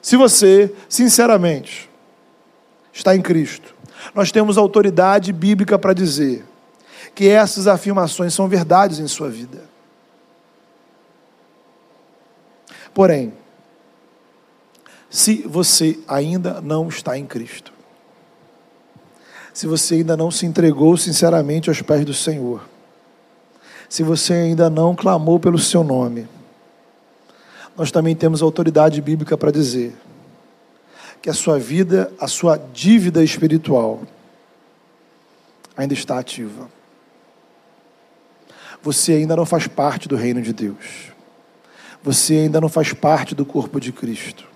Se 0.00 0.16
você, 0.16 0.72
sinceramente, 0.88 1.90
está 2.92 3.14
em 3.14 3.20
Cristo, 3.20 3.74
nós 4.14 4.32
temos 4.32 4.56
autoridade 4.56 5.32
bíblica 5.32 5.78
para 5.78 5.92
dizer 5.92 6.44
que 7.14 7.28
essas 7.28 7.66
afirmações 7.66 8.32
são 8.32 8.48
verdades 8.48 9.00
em 9.00 9.08
sua 9.08 9.28
vida. 9.28 9.67
Porém, 12.98 13.32
se 15.08 15.42
você 15.42 16.00
ainda 16.08 16.60
não 16.60 16.88
está 16.88 17.16
em 17.16 17.24
Cristo, 17.24 17.72
se 19.54 19.68
você 19.68 19.94
ainda 19.94 20.16
não 20.16 20.32
se 20.32 20.44
entregou 20.44 20.96
sinceramente 20.96 21.68
aos 21.68 21.80
pés 21.80 22.04
do 22.04 22.12
Senhor, 22.12 22.68
se 23.88 24.02
você 24.02 24.32
ainda 24.32 24.68
não 24.68 24.96
clamou 24.96 25.38
pelo 25.38 25.60
seu 25.60 25.84
nome, 25.84 26.26
nós 27.76 27.92
também 27.92 28.16
temos 28.16 28.42
autoridade 28.42 29.00
bíblica 29.00 29.38
para 29.38 29.52
dizer 29.52 29.94
que 31.22 31.30
a 31.30 31.34
sua 31.34 31.56
vida, 31.56 32.12
a 32.18 32.26
sua 32.26 32.56
dívida 32.56 33.22
espiritual 33.22 34.00
ainda 35.76 35.94
está 35.94 36.18
ativa. 36.18 36.68
Você 38.82 39.12
ainda 39.12 39.36
não 39.36 39.46
faz 39.46 39.68
parte 39.68 40.08
do 40.08 40.16
reino 40.16 40.42
de 40.42 40.52
Deus 40.52 41.16
você 42.02 42.34
ainda 42.34 42.60
não 42.60 42.68
faz 42.68 42.92
parte 42.92 43.34
do 43.34 43.44
corpo 43.44 43.80
de 43.80 43.92
Cristo. 43.92 44.46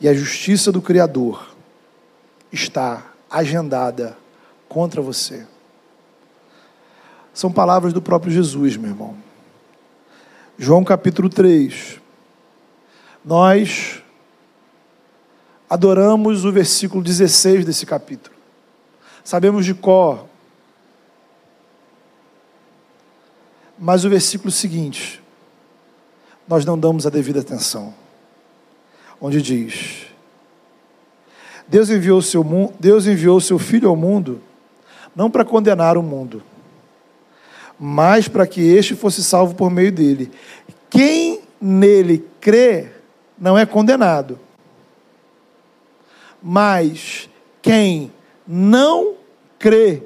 E 0.00 0.08
a 0.08 0.14
justiça 0.14 0.70
do 0.70 0.82
Criador 0.82 1.54
está 2.52 3.12
agendada 3.30 4.16
contra 4.68 5.00
você. 5.00 5.46
São 7.32 7.52
palavras 7.52 7.92
do 7.92 8.02
próprio 8.02 8.32
Jesus, 8.32 8.76
meu 8.76 8.90
irmão. 8.90 9.16
João 10.58 10.82
capítulo 10.82 11.28
3. 11.28 12.00
Nós 13.24 14.02
adoramos 15.68 16.44
o 16.44 16.52
versículo 16.52 17.02
16 17.02 17.64
desse 17.64 17.84
capítulo. 17.84 18.34
Sabemos 19.22 19.66
de 19.66 19.74
cor. 19.74 20.26
Mas 23.78 24.04
o 24.04 24.08
versículo 24.08 24.50
seguinte, 24.50 25.22
nós 26.48 26.64
não 26.64 26.78
damos 26.78 27.06
a 27.06 27.10
devida 27.10 27.40
atenção. 27.40 27.92
Onde 29.20 29.42
diz: 29.42 30.06
Deus 31.66 31.90
enviou 31.90 32.22
seu 32.22 32.44
Deus 32.78 33.06
enviou 33.06 33.40
seu 33.40 33.58
filho 33.58 33.88
ao 33.88 33.96
mundo 33.96 34.40
não 35.14 35.30
para 35.30 35.44
condenar 35.44 35.96
o 35.96 36.02
mundo, 36.02 36.42
mas 37.80 38.28
para 38.28 38.46
que 38.46 38.60
este 38.60 38.94
fosse 38.94 39.24
salvo 39.24 39.54
por 39.54 39.70
meio 39.70 39.90
dele. 39.90 40.30
Quem 40.90 41.40
nele 41.60 42.24
crê 42.40 42.90
não 43.38 43.56
é 43.56 43.64
condenado. 43.64 44.38
Mas 46.42 47.28
quem 47.62 48.12
não 48.46 49.14
crê 49.58 50.02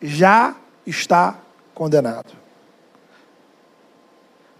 já 0.00 0.56
está 0.84 1.38
condenado 1.72 2.41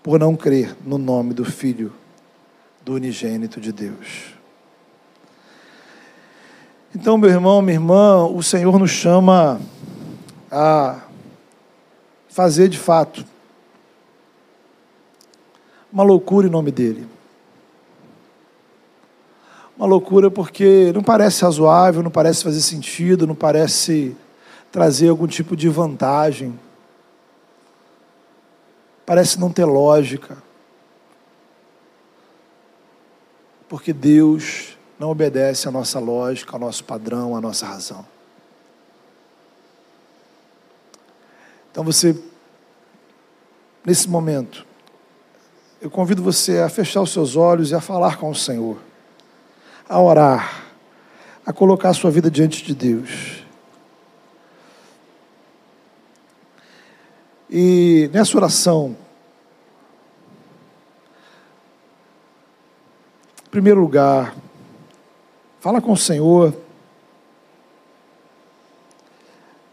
por 0.03 0.19
não 0.19 0.35
crer 0.35 0.77
no 0.85 0.99
nome 0.99 1.33
do 1.33 1.45
Filho 1.45 1.93
do 2.85 2.95
unigênito 2.95 3.61
de 3.61 3.73
Deus. 3.73 4.35
Então, 6.95 7.17
meu 7.17 7.31
irmão, 7.31 7.63
minha 7.63 7.77
irmã, 7.77 8.27
o 8.27 8.43
Senhor 8.43 8.79
nos 8.79 8.91
chama 8.91 9.61
a 10.51 11.01
fazer 12.29 12.69
de 12.69 12.79
fato 12.79 13.25
uma 15.93 16.03
loucura 16.03 16.47
em 16.47 16.51
nome 16.51 16.71
dele. 16.71 17.07
Uma 19.77 19.87
loucura 19.87 20.31
porque 20.31 20.93
não 20.95 21.03
parece 21.03 21.43
razoável, 21.43 22.03
não 22.03 22.11
parece 22.11 22.43
fazer 22.43 22.61
sentido, 22.61 23.27
não 23.27 23.35
parece 23.35 24.17
trazer 24.71 25.09
algum 25.09 25.27
tipo 25.27 25.57
de 25.57 25.69
vantagem 25.69 26.59
parece 29.05 29.39
não 29.39 29.51
ter 29.51 29.65
lógica. 29.65 30.37
Porque 33.69 33.93
Deus 33.93 34.77
não 34.99 35.11
obedece 35.11 35.67
à 35.67 35.71
nossa 35.71 35.99
lógica, 35.99 36.53
ao 36.53 36.61
nosso 36.61 36.85
padrão, 36.85 37.35
à 37.37 37.41
nossa 37.41 37.67
razão. 37.67 38.07
Então 41.71 41.83
você, 41.83 42.15
nesse 43.85 44.09
momento, 44.09 44.67
eu 45.81 45.91
convido 45.91 46.23
você 46.23 46.59
a 46.59 46.69
fechar 46.69 47.01
os 47.01 47.11
seus 47.13 47.35
olhos 47.35 47.71
e 47.71 47.75
a 47.75 47.81
falar 47.81 48.19
com 48.19 48.31
o 48.31 48.35
Senhor, 48.35 48.77
a 49.89 50.01
orar, 50.01 50.65
a 51.45 51.53
colocar 51.53 51.89
a 51.89 51.95
sua 51.95 52.11
vida 52.11 52.31
diante 52.31 52.63
de 52.63 52.75
Deus. 52.75 53.42
E 57.55 58.09
nessa 58.15 58.35
oração, 58.35 58.97
em 63.47 63.51
primeiro 63.51 63.79
lugar, 63.79 64.35
fala 65.61 65.79
com 65.79 65.93
o 65.93 65.97
Senhor. 65.97 66.57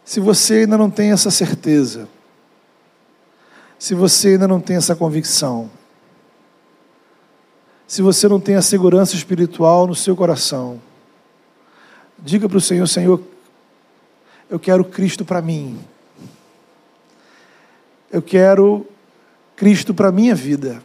Se 0.03 0.19
você 0.19 0.55
ainda 0.55 0.77
não 0.77 0.91
tem 0.91 1.13
essa 1.13 1.32
certeza, 1.32 2.09
se 3.77 3.95
você 3.95 4.32
ainda 4.32 4.45
não 4.45 4.59
tem 4.59 4.75
essa 4.75 4.93
convicção, 4.93 5.71
se 7.88 8.01
você 8.01 8.27
não 8.27 8.41
tem 8.41 8.55
a 8.55 8.61
segurança 8.61 9.15
espiritual 9.15 9.88
no 9.88 9.95
seu 9.95 10.17
coração, 10.17 10.82
diga 12.17 12.49
para 12.49 12.57
o 12.57 12.61
Senhor: 12.61 12.86
Senhor, 12.88 13.23
eu 14.49 14.59
quero 14.59 14.84
Cristo 14.84 15.23
para 15.23 15.41
mim. 15.41 15.80
Eu 18.12 18.22
quero 18.22 18.88
Cristo 19.55 19.93
para 19.93 20.10
a 20.10 20.12
minha 20.12 20.34
vida. 20.34 20.82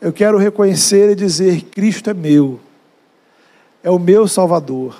Eu 0.00 0.12
quero 0.12 0.38
reconhecer 0.38 1.10
e 1.10 1.14
dizer: 1.14 1.62
Cristo 1.64 2.08
é 2.08 2.14
meu, 2.14 2.60
é 3.82 3.90
o 3.90 3.98
meu 3.98 4.26
Salvador, 4.26 4.96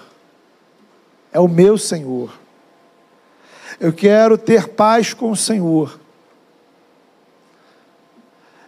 é 1.32 1.40
o 1.40 1.48
meu 1.48 1.78
Senhor. 1.78 2.32
Eu 3.78 3.92
quero 3.92 4.36
ter 4.36 4.68
paz 4.68 5.14
com 5.14 5.30
o 5.30 5.36
Senhor. 5.36 5.98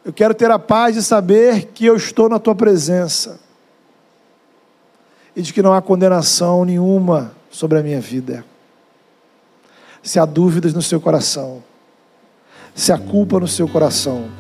Eu 0.05 0.13
quero 0.13 0.35
ter 0.35 0.51
a 0.51 0.59
paz 0.59 0.95
de 0.95 1.03
saber 1.03 1.67
que 1.75 1.85
eu 1.85 1.97
estou 1.97 2.29
na 2.29 2.39
tua 2.39 2.55
presença 2.55 3.41
e 5.37 5.43
de 5.43 5.53
que 5.53 5.61
não 5.61 5.75
há 5.75 5.83
condenação 5.83 6.65
nenhuma 6.65 7.33
sobre 7.51 7.79
a 7.79 7.83
minha 7.83 8.01
vida 8.01 8.45
se 10.09 10.19
há 10.19 10.25
dúvidas 10.25 10.73
no 10.73 10.81
seu 10.81 10.99
coração, 10.99 11.63
se 12.75 12.91
há 12.91 12.97
culpa 12.97 13.39
no 13.39 13.47
seu 13.47 13.69
coração, 13.69 14.31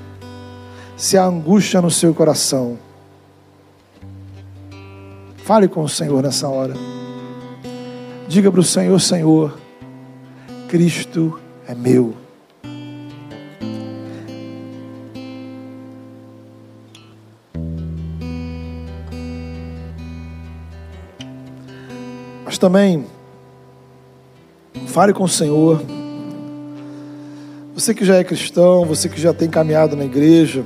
se 0.97 1.19
há 1.19 1.27
angústia 1.27 1.83
no 1.83 1.91
seu 1.91 2.15
coração. 2.15 2.79
Fale 5.45 5.69
com 5.69 5.83
o 5.83 5.89
Senhor 5.89 6.23
nessa 6.23 6.49
hora. 6.49 6.73
Diga 8.27 8.51
para 8.51 8.61
o 8.61 8.65
Senhor: 8.65 8.99
Senhor, 8.99 9.59
Cristo 10.69 11.39
é 11.67 11.75
meu. 11.75 12.17
Mas 22.47 22.57
também 22.57 23.18
fale 24.89 25.13
com 25.13 25.25
o 25.25 25.29
Senhor. 25.29 25.81
Você 27.75 27.95
que 27.95 28.05
já 28.05 28.17
é 28.17 28.25
cristão, 28.25 28.85
você 28.85 29.09
que 29.09 29.21
já 29.21 29.33
tem 29.33 29.49
caminhado 29.49 29.95
na 29.95 30.05
igreja, 30.05 30.65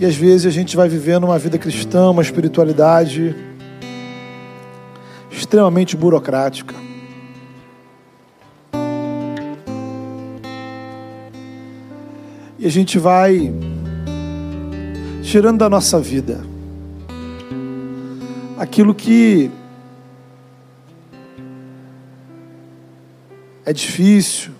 E 0.00 0.06
às 0.06 0.14
vezes 0.14 0.46
a 0.46 0.50
gente 0.50 0.76
vai 0.76 0.88
vivendo 0.88 1.24
uma 1.24 1.36
vida 1.40 1.58
cristã, 1.58 2.10
uma 2.10 2.22
espiritualidade 2.22 3.34
extremamente 5.28 5.96
burocrática. 5.96 6.72
E 12.60 12.64
a 12.64 12.68
gente 12.68 12.96
vai 12.96 13.52
tirando 15.20 15.58
da 15.58 15.68
nossa 15.68 15.98
vida 15.98 16.44
aquilo 18.56 18.94
que 18.94 19.50
é 23.68 23.72
difícil, 23.74 24.52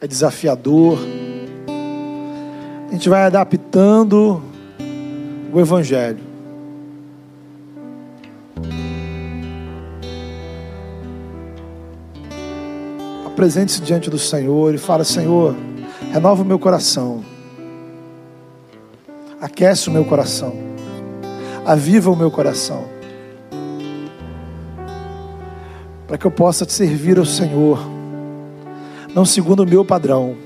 é 0.00 0.06
desafiador. 0.06 0.96
A 2.88 2.92
gente 2.92 3.08
vai 3.08 3.24
adaptando 3.24 4.40
o 5.52 5.58
Evangelho. 5.58 6.20
Apresente-se 13.26 13.82
diante 13.82 14.08
do 14.08 14.20
Senhor 14.20 14.72
e 14.72 14.78
fala: 14.78 15.02
Senhor, 15.02 15.56
renova 16.12 16.42
o 16.42 16.44
meu 16.44 16.60
coração, 16.60 17.24
aquece 19.40 19.88
o 19.88 19.92
meu 19.92 20.04
coração, 20.04 20.54
aviva 21.66 22.08
o 22.08 22.14
meu 22.14 22.30
coração, 22.30 22.84
para 26.06 26.16
que 26.16 26.24
eu 26.24 26.30
possa 26.30 26.64
te 26.64 26.72
servir 26.72 27.18
ao 27.18 27.26
Senhor, 27.26 27.91
não 29.14 29.24
segundo 29.24 29.60
o 29.60 29.66
meu 29.66 29.84
padrão 29.84 30.36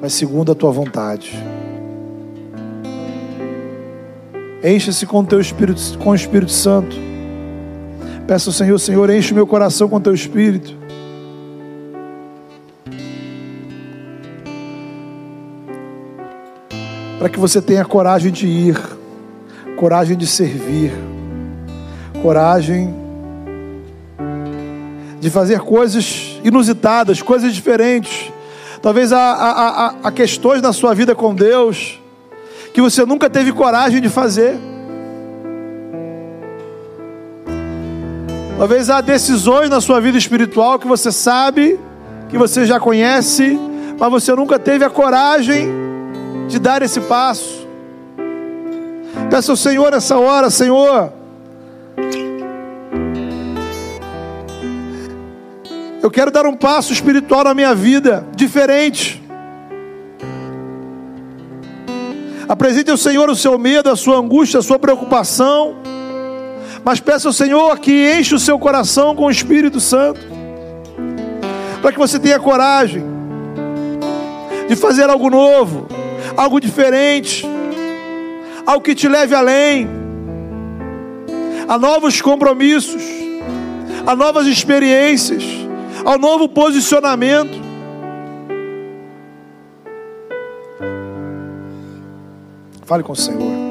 mas 0.00 0.14
segundo 0.14 0.52
a 0.52 0.54
tua 0.54 0.72
vontade. 0.72 1.38
Encha-se 4.64 5.06
com 5.06 5.24
teu 5.24 5.40
Espírito, 5.40 5.98
com 5.98 6.10
o 6.10 6.14
Espírito 6.14 6.52
Santo. 6.52 6.96
Peça 8.26 8.48
ao 8.48 8.54
Senhor, 8.54 8.78
Senhor, 8.78 9.10
enche 9.10 9.32
o 9.32 9.34
meu 9.34 9.46
coração 9.46 9.88
com 9.88 10.00
teu 10.00 10.14
Espírito. 10.14 10.78
Para 17.18 17.28
que 17.28 17.38
você 17.38 17.60
tenha 17.60 17.84
coragem 17.84 18.32
de 18.32 18.46
ir, 18.46 18.80
coragem 19.76 20.16
de 20.16 20.26
servir, 20.26 20.92
coragem 22.22 22.94
de 25.20 25.30
fazer 25.30 25.60
coisas 25.60 26.40
inusitadas, 26.42 27.22
coisas 27.22 27.54
diferentes 27.54 28.32
Talvez 28.82 29.12
há, 29.12 29.18
há, 29.18 29.94
há, 30.04 30.10
questões 30.10 30.62
na 30.62 30.72
sua 30.72 30.94
vida 30.94 31.14
com 31.14 31.34
Deus 31.34 32.00
que 32.72 32.80
você 32.80 33.04
nunca 33.04 33.28
teve 33.28 33.52
coragem 33.52 34.00
de 34.00 34.08
fazer. 34.08 34.56
Talvez 38.56 38.88
há 38.88 39.00
decisões 39.02 39.68
na 39.68 39.80
sua 39.80 40.00
vida 40.00 40.16
espiritual 40.16 40.78
que 40.78 40.86
você 40.86 41.12
sabe, 41.12 41.78
que 42.30 42.38
você 42.38 42.64
já 42.64 42.80
conhece, 42.80 43.58
mas 43.98 44.10
você 44.10 44.34
nunca 44.34 44.58
teve 44.58 44.82
a 44.84 44.88
coragem 44.88 45.68
de 46.48 46.58
dar 46.58 46.80
esse 46.80 47.00
passo. 47.00 47.66
Peça 49.28 49.52
ao 49.52 49.56
Senhor 49.56 49.90
nessa 49.90 50.16
hora, 50.16 50.48
Senhor, 50.48 51.12
Eu 56.02 56.10
quero 56.10 56.30
dar 56.30 56.46
um 56.46 56.56
passo 56.56 56.94
espiritual 56.94 57.44
na 57.44 57.52
minha 57.52 57.74
vida, 57.74 58.26
diferente. 58.34 59.22
Apresente 62.48 62.90
ao 62.90 62.96
Senhor 62.96 63.28
o 63.28 63.36
seu 63.36 63.58
medo, 63.58 63.90
a 63.90 63.96
sua 63.96 64.16
angústia, 64.16 64.60
a 64.60 64.62
sua 64.62 64.78
preocupação. 64.78 65.76
Mas 66.82 67.00
peça 67.00 67.28
ao 67.28 67.34
Senhor 67.34 67.78
que 67.78 68.18
enche 68.18 68.34
o 68.34 68.38
seu 68.38 68.58
coração 68.58 69.14
com 69.14 69.26
o 69.26 69.30
Espírito 69.30 69.78
Santo. 69.78 70.22
Para 71.82 71.92
que 71.92 71.98
você 71.98 72.18
tenha 72.18 72.40
coragem 72.40 73.04
de 74.68 74.76
fazer 74.76 75.10
algo 75.10 75.28
novo, 75.28 75.86
algo 76.34 76.58
diferente, 76.60 77.46
algo 78.64 78.82
que 78.82 78.94
te 78.94 79.06
leve 79.06 79.34
além, 79.34 79.86
a 81.68 81.76
novos 81.76 82.22
compromissos, 82.22 83.02
a 84.06 84.16
novas 84.16 84.46
experiências 84.46 85.69
ao 86.04 86.18
novo 86.18 86.48
posicionamento. 86.48 87.70
Fale 92.84 93.02
com 93.02 93.12
o 93.12 93.16
Senhor. 93.16 93.69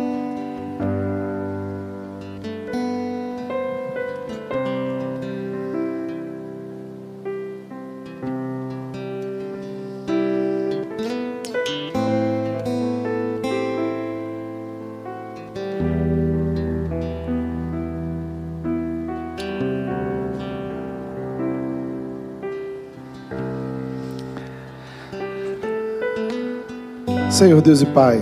Senhor 27.40 27.62
Deus 27.62 27.82
e 27.82 27.86
Pai. 27.86 28.22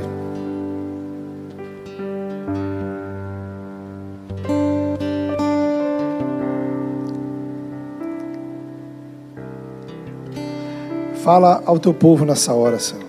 Fala 11.23 11.63
ao 11.65 11.79
teu 11.79 11.95
povo 11.95 12.25
nessa 12.25 12.53
hora, 12.53 12.77
Senhor. 12.77 13.03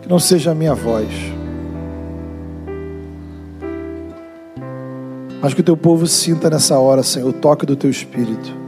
Que 0.00 0.08
não 0.08 0.20
seja 0.20 0.52
a 0.52 0.54
minha 0.54 0.72
voz, 0.72 1.08
mas 5.42 5.52
que 5.52 5.60
o 5.60 5.64
teu 5.64 5.76
povo 5.76 6.06
sinta 6.06 6.48
nessa 6.48 6.78
hora, 6.78 7.02
Senhor, 7.02 7.30
o 7.30 7.32
toque 7.32 7.66
do 7.66 7.74
teu 7.74 7.90
espírito. 7.90 8.65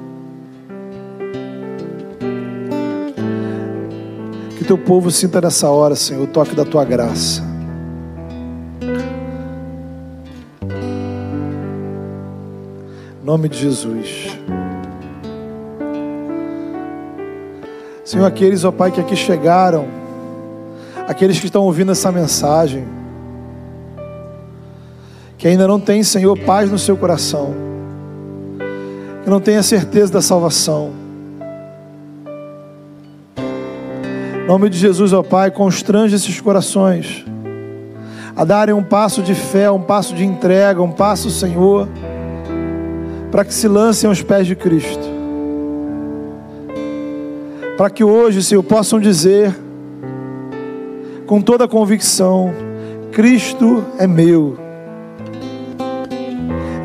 Teu 4.69 4.77
povo 4.77 5.11
sinta 5.11 5.41
nessa 5.41 5.71
hora, 5.71 5.97
Senhor, 5.97 6.25
o 6.25 6.27
toque 6.27 6.55
da 6.55 6.63
tua 6.63 6.85
graça. 6.85 7.43
Em 13.23 13.25
nome 13.25 13.49
de 13.49 13.57
Jesus. 13.57 14.39
Senhor, 18.05 18.27
aqueles, 18.27 18.63
ó 18.63 18.71
Pai, 18.71 18.91
que 18.91 19.01
aqui 19.01 19.17
chegaram, 19.17 19.89
aqueles 21.07 21.41
que 21.41 21.47
estão 21.47 21.63
ouvindo 21.63 21.93
essa 21.93 22.13
mensagem, 22.13 22.87
que 25.39 25.49
ainda 25.49 25.67
não 25.67 25.81
têm, 25.81 26.03
Senhor, 26.03 26.39
paz 26.41 26.71
no 26.71 26.79
seu 26.79 26.95
coração, 26.95 27.55
que 29.25 29.31
não 29.31 29.41
têm 29.41 29.57
a 29.57 29.63
certeza 29.63 30.13
da 30.13 30.21
salvação, 30.21 31.08
nome 34.49 34.71
de 34.71 34.79
Jesus, 34.79 35.13
ó 35.13 35.23
Pai, 35.23 35.51
constrange 35.51 36.17
esses 36.17 36.41
corações 36.41 37.23
a 38.35 38.45
darem 38.47 38.75
um 38.75 38.83
passo 38.83 39.23
de 39.23 39.35
fé, 39.35 39.71
um 39.71 39.83
passo 39.83 40.15
de 40.15 40.25
entrega, 40.25 40.81
um 40.81 40.91
passo, 40.91 41.29
Senhor, 41.29 41.87
para 43.31 43.45
que 43.45 43.53
se 43.53 43.69
lancem 43.69 44.09
aos 44.09 44.23
pés 44.23 44.47
de 44.47 44.57
Cristo. 44.57 45.07
Para 47.77 47.91
que 47.91 48.03
hoje, 48.03 48.43
Senhor, 48.43 48.63
possam 48.63 48.99
dizer 48.99 49.55
com 51.27 51.43
toda 51.43 51.65
a 51.65 51.69
convicção: 51.69 52.51
Cristo 53.13 53.85
é 53.99 54.07
meu. 54.07 54.68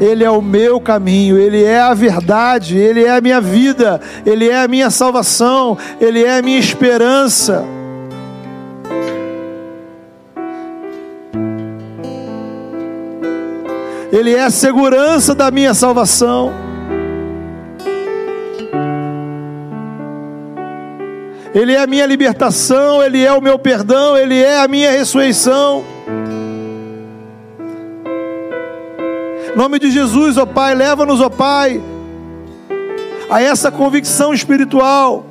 Ele 0.03 0.23
é 0.23 0.29
o 0.29 0.41
meu 0.41 0.81
caminho, 0.81 1.37
Ele 1.37 1.63
é 1.63 1.79
a 1.79 1.93
verdade, 1.93 2.77
Ele 2.77 3.05
é 3.05 3.09
a 3.09 3.21
minha 3.21 3.39
vida, 3.39 4.01
Ele 4.25 4.49
é 4.49 4.61
a 4.61 4.67
minha 4.67 4.89
salvação, 4.89 5.77
Ele 6.01 6.23
é 6.23 6.37
a 6.37 6.41
minha 6.41 6.59
esperança. 6.59 7.63
Ele 14.11 14.35
é 14.35 14.43
a 14.43 14.49
segurança 14.49 15.33
da 15.33 15.49
minha 15.49 15.73
salvação. 15.73 16.53
Ele 21.55 21.73
é 21.73 21.79
a 21.79 21.87
minha 21.87 22.05
libertação, 22.05 23.01
Ele 23.01 23.23
é 23.23 23.31
o 23.31 23.41
meu 23.41 23.57
perdão, 23.57 24.17
Ele 24.17 24.37
é 24.37 24.59
a 24.59 24.67
minha 24.67 24.91
ressurreição. 24.91 25.92
Nome 29.55 29.79
de 29.79 29.91
Jesus, 29.91 30.37
ó 30.37 30.45
Pai, 30.45 30.73
leva-nos, 30.75 31.21
ó 31.21 31.29
Pai, 31.29 31.81
a 33.29 33.41
essa 33.41 33.71
convicção 33.71 34.33
espiritual. 34.33 35.25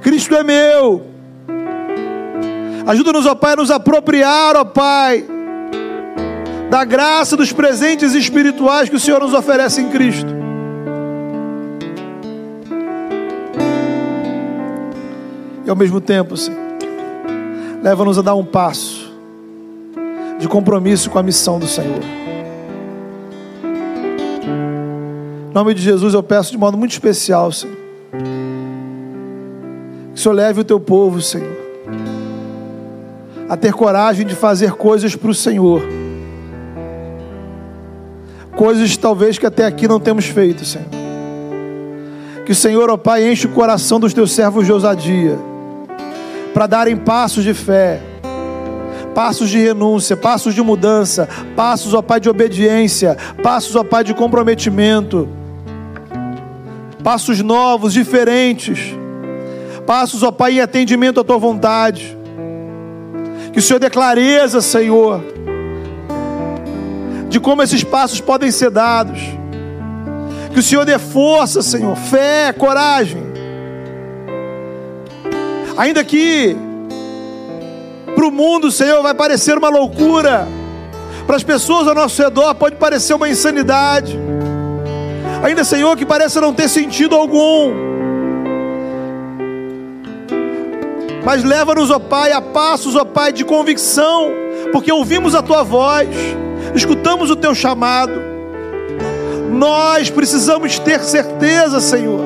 Cristo 0.00 0.34
é 0.34 0.42
meu. 0.42 1.06
Ajuda-nos, 2.86 3.26
ó 3.26 3.34
Pai, 3.34 3.52
a 3.52 3.56
nos 3.56 3.70
apropriar, 3.70 4.56
ó 4.56 4.64
Pai, 4.64 5.24
da 6.70 6.84
graça 6.84 7.36
dos 7.36 7.52
presentes 7.52 8.14
espirituais 8.14 8.88
que 8.88 8.96
o 8.96 9.00
Senhor 9.00 9.20
nos 9.20 9.34
oferece 9.34 9.80
em 9.80 9.88
Cristo. 9.90 10.32
E 15.64 15.70
ao 15.70 15.76
mesmo 15.76 16.00
tempo, 16.00 16.36
Senhor, 16.36 16.58
leva-nos 17.82 18.18
a 18.18 18.22
dar 18.22 18.34
um 18.34 18.44
passo 18.44 19.01
de 20.42 20.48
compromisso 20.48 21.08
com 21.08 21.18
a 21.18 21.22
missão 21.22 21.58
do 21.58 21.66
Senhor. 21.66 22.02
Em 25.50 25.54
nome 25.54 25.72
de 25.72 25.80
Jesus 25.80 26.12
eu 26.12 26.22
peço 26.22 26.50
de 26.50 26.58
modo 26.58 26.76
muito 26.76 26.92
especial, 26.92 27.50
Senhor, 27.52 27.76
que 30.12 30.14
o 30.14 30.18
Senhor 30.18 30.34
leve 30.34 30.60
o 30.60 30.64
teu 30.64 30.78
povo, 30.78 31.22
Senhor, 31.22 31.56
a 33.48 33.56
ter 33.56 33.72
coragem 33.72 34.26
de 34.26 34.34
fazer 34.34 34.72
coisas 34.72 35.16
para 35.16 35.30
o 35.30 35.34
Senhor 35.34 35.82
coisas 38.56 38.96
talvez 38.96 39.38
que 39.38 39.46
até 39.46 39.66
aqui 39.66 39.88
não 39.88 39.98
temos 39.98 40.26
feito, 40.26 40.64
Senhor. 40.64 40.86
Que 42.44 42.52
o 42.52 42.54
Senhor, 42.54 42.90
ó 42.90 42.96
Pai, 42.96 43.28
enche 43.28 43.46
o 43.46 43.50
coração 43.50 43.98
dos 43.98 44.12
teus 44.12 44.32
servos 44.32 44.66
de 44.66 44.72
ousadia, 44.72 45.38
para 46.52 46.66
darem 46.66 46.96
passos 46.96 47.42
de 47.42 47.54
fé, 47.54 48.00
passos 49.14 49.50
de 49.50 49.58
renúncia, 49.58 50.16
passos 50.16 50.54
de 50.54 50.62
mudança, 50.62 51.28
passos, 51.54 51.94
ó 51.94 52.02
Pai, 52.02 52.20
de 52.20 52.28
obediência, 52.28 53.16
passos, 53.42 53.76
ó 53.76 53.84
Pai, 53.84 54.04
de 54.04 54.14
comprometimento, 54.14 55.28
passos 57.02 57.40
novos, 57.40 57.92
diferentes, 57.92 58.94
passos, 59.86 60.22
ó 60.22 60.30
Pai, 60.30 60.54
em 60.54 60.60
atendimento 60.60 61.20
à 61.20 61.24
tua 61.24 61.38
vontade. 61.38 62.16
Que 63.52 63.58
o 63.58 63.62
Senhor 63.62 63.78
dê 63.78 63.90
clareza, 63.90 64.60
Senhor, 64.60 65.22
de 67.28 67.38
como 67.38 67.62
esses 67.62 67.84
passos 67.84 68.20
podem 68.20 68.50
ser 68.50 68.70
dados. 68.70 69.20
Que 70.52 70.58
o 70.58 70.62
Senhor 70.62 70.84
dê 70.84 70.98
força, 70.98 71.62
Senhor, 71.62 71.96
fé, 71.96 72.52
coragem. 72.52 73.22
Ainda 75.76 76.04
que 76.04 76.56
para 78.22 78.28
o 78.28 78.30
mundo, 78.30 78.70
Senhor, 78.70 79.02
vai 79.02 79.14
parecer 79.14 79.58
uma 79.58 79.68
loucura, 79.68 80.46
para 81.26 81.34
as 81.34 81.42
pessoas 81.42 81.88
ao 81.88 81.94
nosso 81.94 82.22
redor 82.22 82.54
pode 82.54 82.76
parecer 82.76 83.14
uma 83.14 83.28
insanidade. 83.28 84.16
Ainda, 85.42 85.64
Senhor, 85.64 85.96
que 85.96 86.06
parece 86.06 86.40
não 86.40 86.54
ter 86.54 86.68
sentido 86.68 87.16
algum. 87.16 87.72
Mas 91.24 91.42
leva-nos, 91.42 91.90
ó 91.90 91.98
Pai, 91.98 92.30
a 92.30 92.40
passos, 92.40 92.94
ó 92.94 93.04
Pai, 93.04 93.32
de 93.32 93.44
convicção, 93.44 94.30
porque 94.70 94.92
ouvimos 94.92 95.34
a 95.34 95.42
Tua 95.42 95.64
voz 95.64 96.08
escutamos 96.76 97.28
o 97.28 97.34
teu 97.34 97.56
chamado. 97.56 98.12
Nós 99.50 100.10
precisamos 100.10 100.78
ter 100.78 101.00
certeza, 101.00 101.80
Senhor, 101.80 102.20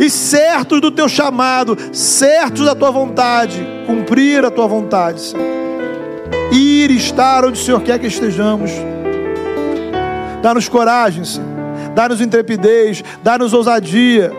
e 0.00 0.08
certos 0.08 0.80
do 0.80 0.90
teu 0.90 1.10
chamado, 1.10 1.76
certos 1.92 2.64
da 2.64 2.74
tua 2.74 2.90
vontade, 2.90 3.62
cumprir 3.86 4.42
a 4.46 4.50
tua 4.50 4.66
vontade, 4.66 5.20
Senhor. 5.20 5.44
Ir 6.50 6.90
estar 6.90 7.44
onde 7.44 7.60
o 7.60 7.62
Senhor 7.62 7.82
quer 7.82 7.98
que 7.98 8.06
estejamos. 8.06 8.70
Dá-nos 10.40 10.70
coragem, 10.70 11.22
Senhor. 11.22 11.46
Dá-nos 11.94 12.22
intrepidez, 12.22 13.04
dá-nos 13.22 13.52
ousadia. 13.52 14.32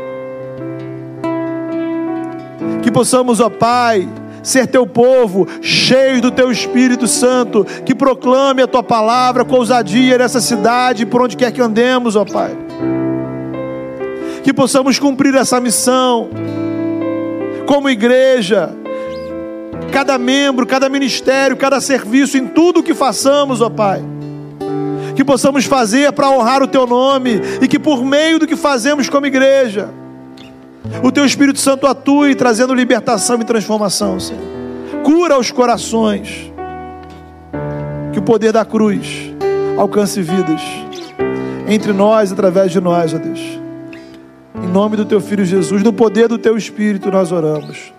Que 2.81 2.91
possamos, 2.91 3.39
ó 3.39 3.47
Pai, 3.47 4.09
ser 4.41 4.65
teu 4.65 4.87
povo, 4.87 5.47
cheio 5.61 6.21
do 6.23 6.31
teu 6.31 6.51
Espírito 6.51 7.05
Santo, 7.05 7.63
que 7.85 7.93
proclame 7.93 8.63
a 8.63 8.67
tua 8.67 8.81
palavra 8.81 9.45
com 9.45 9.57
ousadia 9.57 10.17
nessa 10.17 10.41
cidade, 10.41 11.05
por 11.05 11.21
onde 11.21 11.37
quer 11.37 11.51
que 11.51 11.61
andemos, 11.61 12.15
ó 12.15 12.25
Pai. 12.25 12.57
Que 14.43 14.53
possamos 14.53 14.97
cumprir 14.97 15.35
essa 15.35 15.59
missão, 15.59 16.29
como 17.65 17.89
igreja, 17.89 18.75
cada 19.91 20.17
membro, 20.17 20.65
cada 20.65 20.89
ministério, 20.89 21.55
cada 21.55 21.79
serviço, 21.79 22.37
em 22.37 22.47
tudo 22.47 22.81
que 22.81 22.93
façamos, 22.93 23.61
ó 23.61 23.69
Pai. 23.69 24.01
Que 25.15 25.23
possamos 25.23 25.65
fazer 25.65 26.11
para 26.13 26.29
honrar 26.29 26.63
o 26.63 26.67
teu 26.67 26.87
nome 26.87 27.39
e 27.61 27.67
que 27.67 27.77
por 27.77 28.03
meio 28.03 28.39
do 28.39 28.47
que 28.47 28.55
fazemos 28.55 29.09
como 29.09 29.27
igreja, 29.27 29.89
o 31.03 31.11
teu 31.11 31.25
Espírito 31.25 31.59
Santo 31.59 31.85
atue 31.85 32.33
trazendo 32.33 32.73
libertação 32.73 33.39
e 33.39 33.43
transformação, 33.43 34.19
Senhor. 34.19 34.41
Cura 35.03 35.37
os 35.37 35.51
corações. 35.51 36.51
Que 38.11 38.19
o 38.19 38.21
poder 38.21 38.51
da 38.51 38.65
cruz 38.65 39.31
alcance 39.77 40.21
vidas 40.21 40.61
entre 41.67 41.93
nós, 41.93 42.31
através 42.31 42.71
de 42.71 42.81
nós, 42.81 43.13
ó 43.13 43.17
Deus. 43.17 43.60
Nome 44.71 44.95
do 44.95 45.03
teu 45.03 45.19
filho 45.19 45.43
Jesus, 45.43 45.83
no 45.83 45.91
poder 45.91 46.29
do 46.29 46.37
teu 46.37 46.55
Espírito, 46.55 47.11
nós 47.11 47.33
oramos. 47.33 47.91